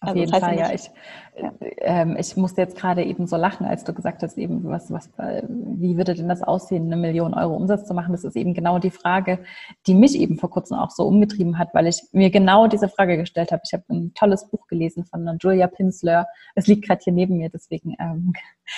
[0.00, 0.74] Auf also jeden das heißt Fall, ja.
[0.74, 0.90] Ich,
[1.38, 1.52] ja.
[1.78, 5.10] Ähm, ich musste jetzt gerade eben so lachen, als du gesagt hast, eben, was, was,
[5.48, 8.12] wie würde denn das aussehen, eine Million Euro Umsatz zu machen?
[8.12, 9.40] Das ist eben genau die Frage,
[9.86, 13.16] die mich eben vor kurzem auch so umgetrieben hat, weil ich mir genau diese Frage
[13.16, 13.62] gestellt habe.
[13.64, 16.26] Ich habe ein tolles Buch gelesen von Julia Pinsler.
[16.54, 18.32] Es liegt gerade hier neben mir, deswegen ähm,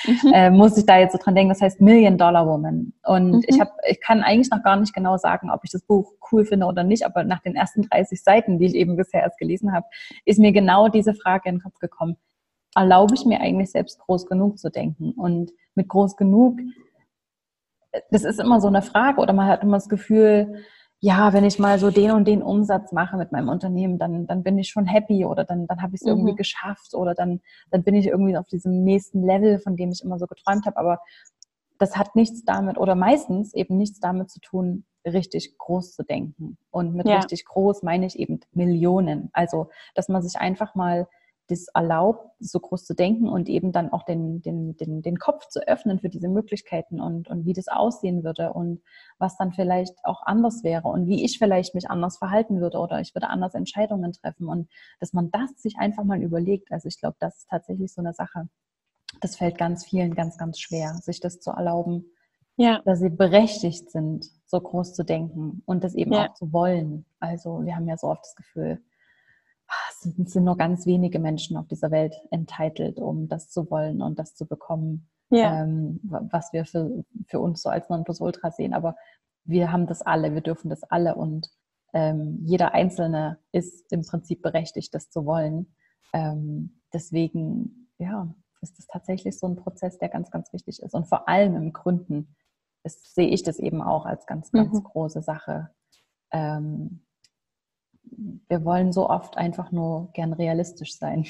[0.05, 0.33] mhm.
[0.33, 1.51] äh, muss ich da jetzt so dran denken.
[1.51, 2.93] Das heißt Million Dollar Woman.
[3.05, 3.45] Und mhm.
[3.47, 6.45] ich habe, ich kann eigentlich noch gar nicht genau sagen, ob ich das Buch cool
[6.45, 9.73] finde oder nicht, aber nach den ersten 30 Seiten, die ich eben bisher erst gelesen
[9.73, 9.87] habe,
[10.25, 12.17] ist mir genau diese Frage in den Kopf gekommen.
[12.75, 15.13] Erlaube ich mir eigentlich selbst groß genug zu denken?
[15.13, 16.59] Und mit groß genug,
[18.11, 20.63] das ist immer so eine Frage oder man hat immer das Gefühl,
[21.01, 24.43] ja, wenn ich mal so den und den Umsatz mache mit meinem Unternehmen, dann, dann
[24.43, 26.13] bin ich schon happy oder dann, dann habe ich es mhm.
[26.13, 27.41] irgendwie geschafft oder dann,
[27.71, 30.77] dann bin ich irgendwie auf diesem nächsten Level, von dem ich immer so geträumt habe.
[30.77, 30.99] Aber
[31.79, 36.59] das hat nichts damit oder meistens eben nichts damit zu tun, richtig groß zu denken.
[36.71, 37.17] Und mit ja.
[37.17, 39.31] richtig groß meine ich eben Millionen.
[39.33, 41.09] Also, dass man sich einfach mal
[41.49, 45.49] das erlaubt, so groß zu denken und eben dann auch den, den, den, den Kopf
[45.49, 48.83] zu öffnen für diese Möglichkeiten und, und wie das aussehen würde und
[49.19, 53.01] was dann vielleicht auch anders wäre und wie ich vielleicht mich anders verhalten würde oder
[53.01, 54.69] ich würde anders Entscheidungen treffen und
[55.01, 56.71] dass man das sich einfach mal überlegt.
[56.71, 58.49] Also ich glaube, das ist tatsächlich so eine Sache.
[59.23, 62.05] Das fällt ganz vielen ganz, ganz schwer, sich das zu erlauben,
[62.59, 62.83] ja.
[62.85, 66.27] dass sie berechtigt sind, so groß zu denken und das eben ja.
[66.27, 67.07] auch zu wollen.
[67.21, 68.83] Also wir haben ja so oft das Gefühl,
[69.69, 73.71] ah, es sind, sind nur ganz wenige Menschen auf dieser Welt entitled, um das zu
[73.71, 75.63] wollen und das zu bekommen, ja.
[75.63, 78.75] ähm, was wir für, für uns so als Nonplusultra sehen.
[78.75, 78.97] Aber
[79.45, 81.49] wir haben das alle, wir dürfen das alle und
[81.95, 85.75] ähm, jeder Einzelne ist im Prinzip berechtigt, das zu wollen.
[86.13, 90.93] Ähm, deswegen, ja, ist das tatsächlich so ein Prozess, der ganz, ganz wichtig ist.
[90.95, 92.35] Und vor allem im Gründen
[92.89, 94.85] ist, sehe ich das eben auch als ganz, ganz mhm.
[94.85, 95.71] große Sache.
[96.33, 97.05] Ähm,
[98.49, 101.27] wir wollen so oft einfach nur gern realistisch sein.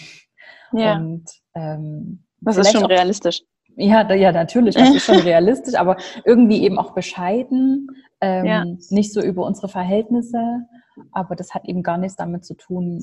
[0.73, 0.97] Ja.
[0.97, 3.43] Und ähm, das ist schon auch, realistisch.
[3.77, 7.89] Ja, da, ja, natürlich, das ist schon realistisch, aber irgendwie eben auch bescheiden,
[8.21, 8.65] ähm, ja.
[8.91, 10.67] nicht so über unsere Verhältnisse,
[11.13, 13.03] aber das hat eben gar nichts damit zu tun,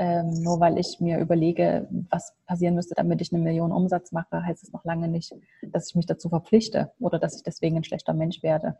[0.00, 4.42] ähm, nur weil ich mir überlege, was passieren müsste, damit ich eine Million Umsatz mache,
[4.42, 7.84] heißt es noch lange nicht, dass ich mich dazu verpflichte oder dass ich deswegen ein
[7.84, 8.78] schlechter Mensch werde.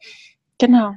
[0.58, 0.92] Genau.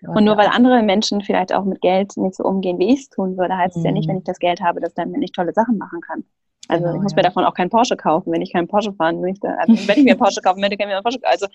[0.00, 3.08] Und nur weil andere Menschen vielleicht auch mit Geld nicht so umgehen, wie ich es
[3.10, 4.12] tun würde, heißt es ja nicht, mhm.
[4.12, 6.24] wenn ich das Geld habe, dass dann nicht tolle Sachen machen kann.
[6.70, 7.16] Also genau, ich muss ja.
[7.16, 9.48] mir davon auch keinen Porsche kaufen, wenn ich keinen Porsche fahren möchte.
[9.58, 11.32] Also wenn ich mir einen Porsche kaufen möchte, kann ich mir einen Porsche kaufen.
[11.32, 11.46] Also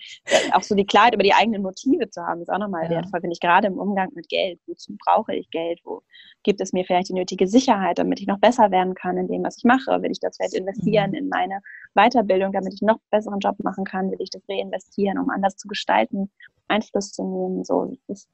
[0.52, 2.90] auch so die Klarheit über die eigenen Motive zu haben, ist auch nochmal ja.
[2.90, 4.60] wertvoll, finde ich, gerade im Umgang mit Geld.
[4.66, 5.80] Wozu brauche ich Geld?
[5.84, 6.02] Wo
[6.42, 9.42] gibt es mir vielleicht die nötige Sicherheit, damit ich noch besser werden kann in dem,
[9.42, 10.02] was ich mache?
[10.02, 11.16] Will ich das vielleicht investieren mhm.
[11.16, 11.60] in meine
[11.94, 14.10] Weiterbildung, damit ich noch besseren Job machen kann?
[14.10, 16.30] Will ich das reinvestieren, um anders zu gestalten,
[16.68, 17.64] Einfluss zu nehmen?
[17.64, 18.28] So, ist,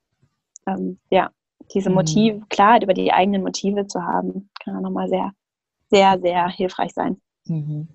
[0.66, 1.30] ähm, ja,
[1.74, 1.96] diese mhm.
[1.96, 2.48] Motive, mhm.
[2.48, 5.32] Klarheit über die eigenen Motive zu haben, kann auch nochmal sehr
[5.93, 7.20] sehr, sehr hilfreich sein.
[7.47, 7.88] Mhm.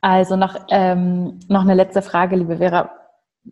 [0.00, 2.90] Also noch, ähm, noch eine letzte Frage, liebe Vera.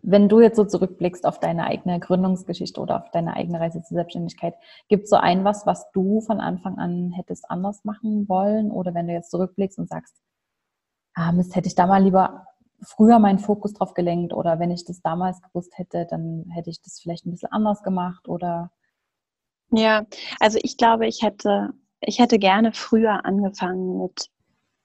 [0.03, 3.97] Wenn du jetzt so zurückblickst auf deine eigene Gründungsgeschichte oder auf deine eigene Reise zur
[3.97, 4.55] Selbstständigkeit,
[4.89, 8.71] gibt es so ein was, was du von Anfang an hättest anders machen wollen?
[8.71, 10.15] Oder wenn du jetzt zurückblickst und sagst,
[11.15, 12.47] ah, Mist, hätte ich da mal lieber
[12.83, 16.83] früher meinen Fokus drauf gelenkt oder wenn ich das damals gewusst hätte, dann hätte ich
[16.83, 18.71] das vielleicht ein bisschen anders gemacht oder?
[19.71, 20.05] Ja,
[20.41, 21.71] also ich glaube, ich hätte
[22.07, 24.31] ich hätte gerne früher angefangen mit,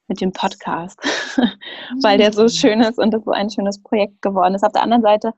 [0.07, 0.99] mit dem Podcast,
[2.01, 2.49] weil der so mm.
[2.49, 4.63] schön ist und das so ein schönes Projekt geworden ist.
[4.63, 5.33] Auf der anderen Seite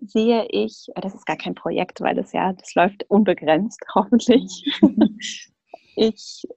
[0.00, 4.64] sehe ich, äh, das ist gar kein Projekt, weil das ja, das läuft unbegrenzt, hoffentlich.
[5.96, 6.48] ich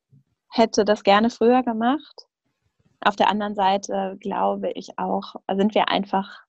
[0.50, 2.28] hätte das gerne früher gemacht.
[3.02, 6.42] Auf der anderen Seite glaube ich auch, sind wir einfach,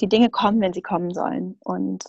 [0.00, 1.58] die Dinge kommen, wenn sie kommen sollen.
[1.64, 2.04] Und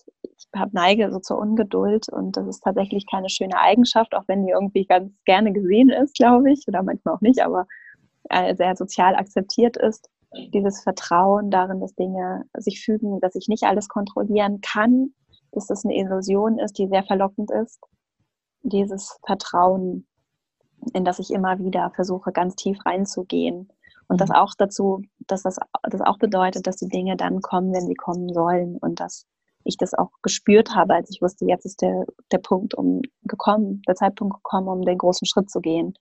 [0.56, 4.52] habe neige so zur Ungeduld und das ist tatsächlich keine schöne Eigenschaft, auch wenn die
[4.52, 7.68] irgendwie ganz gerne gesehen ist, glaube ich, oder manchmal auch nicht, aber
[8.30, 10.10] äh, sehr sozial akzeptiert ist.
[10.54, 15.14] Dieses Vertrauen darin, dass Dinge sich fügen, dass ich nicht alles kontrollieren kann,
[15.52, 17.80] dass das eine Illusion ist, die sehr verlockend ist.
[18.62, 20.06] Dieses Vertrauen,
[20.94, 23.70] in das ich immer wieder versuche, ganz tief reinzugehen.
[24.08, 24.36] Und das mhm.
[24.36, 28.32] auch dazu, dass das, das auch bedeutet, dass die Dinge dann kommen, wenn sie kommen
[28.32, 29.26] sollen und dass
[29.70, 33.82] ich das auch gespürt habe, als ich wusste, jetzt ist der, der Punkt um gekommen,
[33.88, 35.94] der Zeitpunkt gekommen, um den großen Schritt zu gehen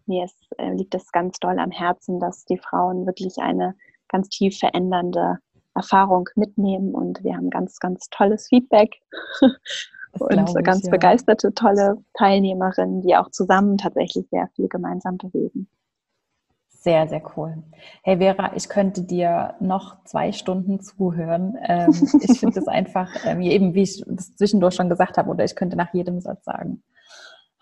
[0.08, 3.76] mir ist, äh, liegt es ganz doll am Herzen, dass die Frauen wirklich eine
[4.08, 5.40] ganz tief verändernde
[5.74, 8.96] Erfahrung mitnehmen und wir haben ganz, ganz tolles Feedback
[10.20, 10.92] und ganz ich, ja.
[10.92, 15.68] begeisterte, tolle Teilnehmerinnen, die auch zusammen tatsächlich sehr viel gemeinsam bewegen.
[16.70, 17.64] Sehr, sehr cool.
[18.04, 21.58] Hey Vera, ich könnte dir noch zwei Stunden zuhören.
[21.68, 21.90] Ähm,
[22.22, 25.56] ich finde es einfach, ähm, eben wie ich das zwischendurch schon gesagt habe, oder ich
[25.56, 26.84] könnte nach jedem Satz sagen,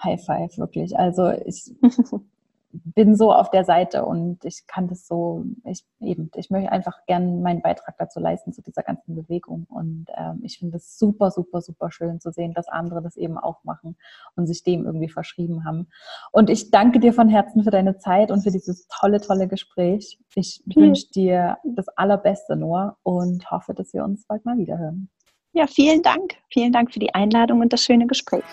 [0.03, 0.97] High Five, wirklich.
[0.99, 1.73] Also ich
[2.73, 7.05] bin so auf der Seite und ich kann das so, ich eben, ich möchte einfach
[7.05, 9.67] gerne meinen Beitrag dazu leisten, zu dieser ganzen Bewegung.
[9.69, 13.37] Und ähm, ich finde es super, super, super schön zu sehen, dass andere das eben
[13.37, 13.95] auch machen
[14.35, 15.87] und sich dem irgendwie verschrieben haben.
[16.31, 20.19] Und ich danke dir von Herzen für deine Zeit und für dieses tolle, tolle Gespräch.
[20.33, 20.81] Ich mhm.
[20.81, 25.09] wünsche dir das Allerbeste nur und hoffe, dass wir uns bald mal wieder hören.
[25.53, 26.35] Ja, vielen Dank.
[26.51, 28.43] Vielen Dank für die Einladung und das schöne Gespräch.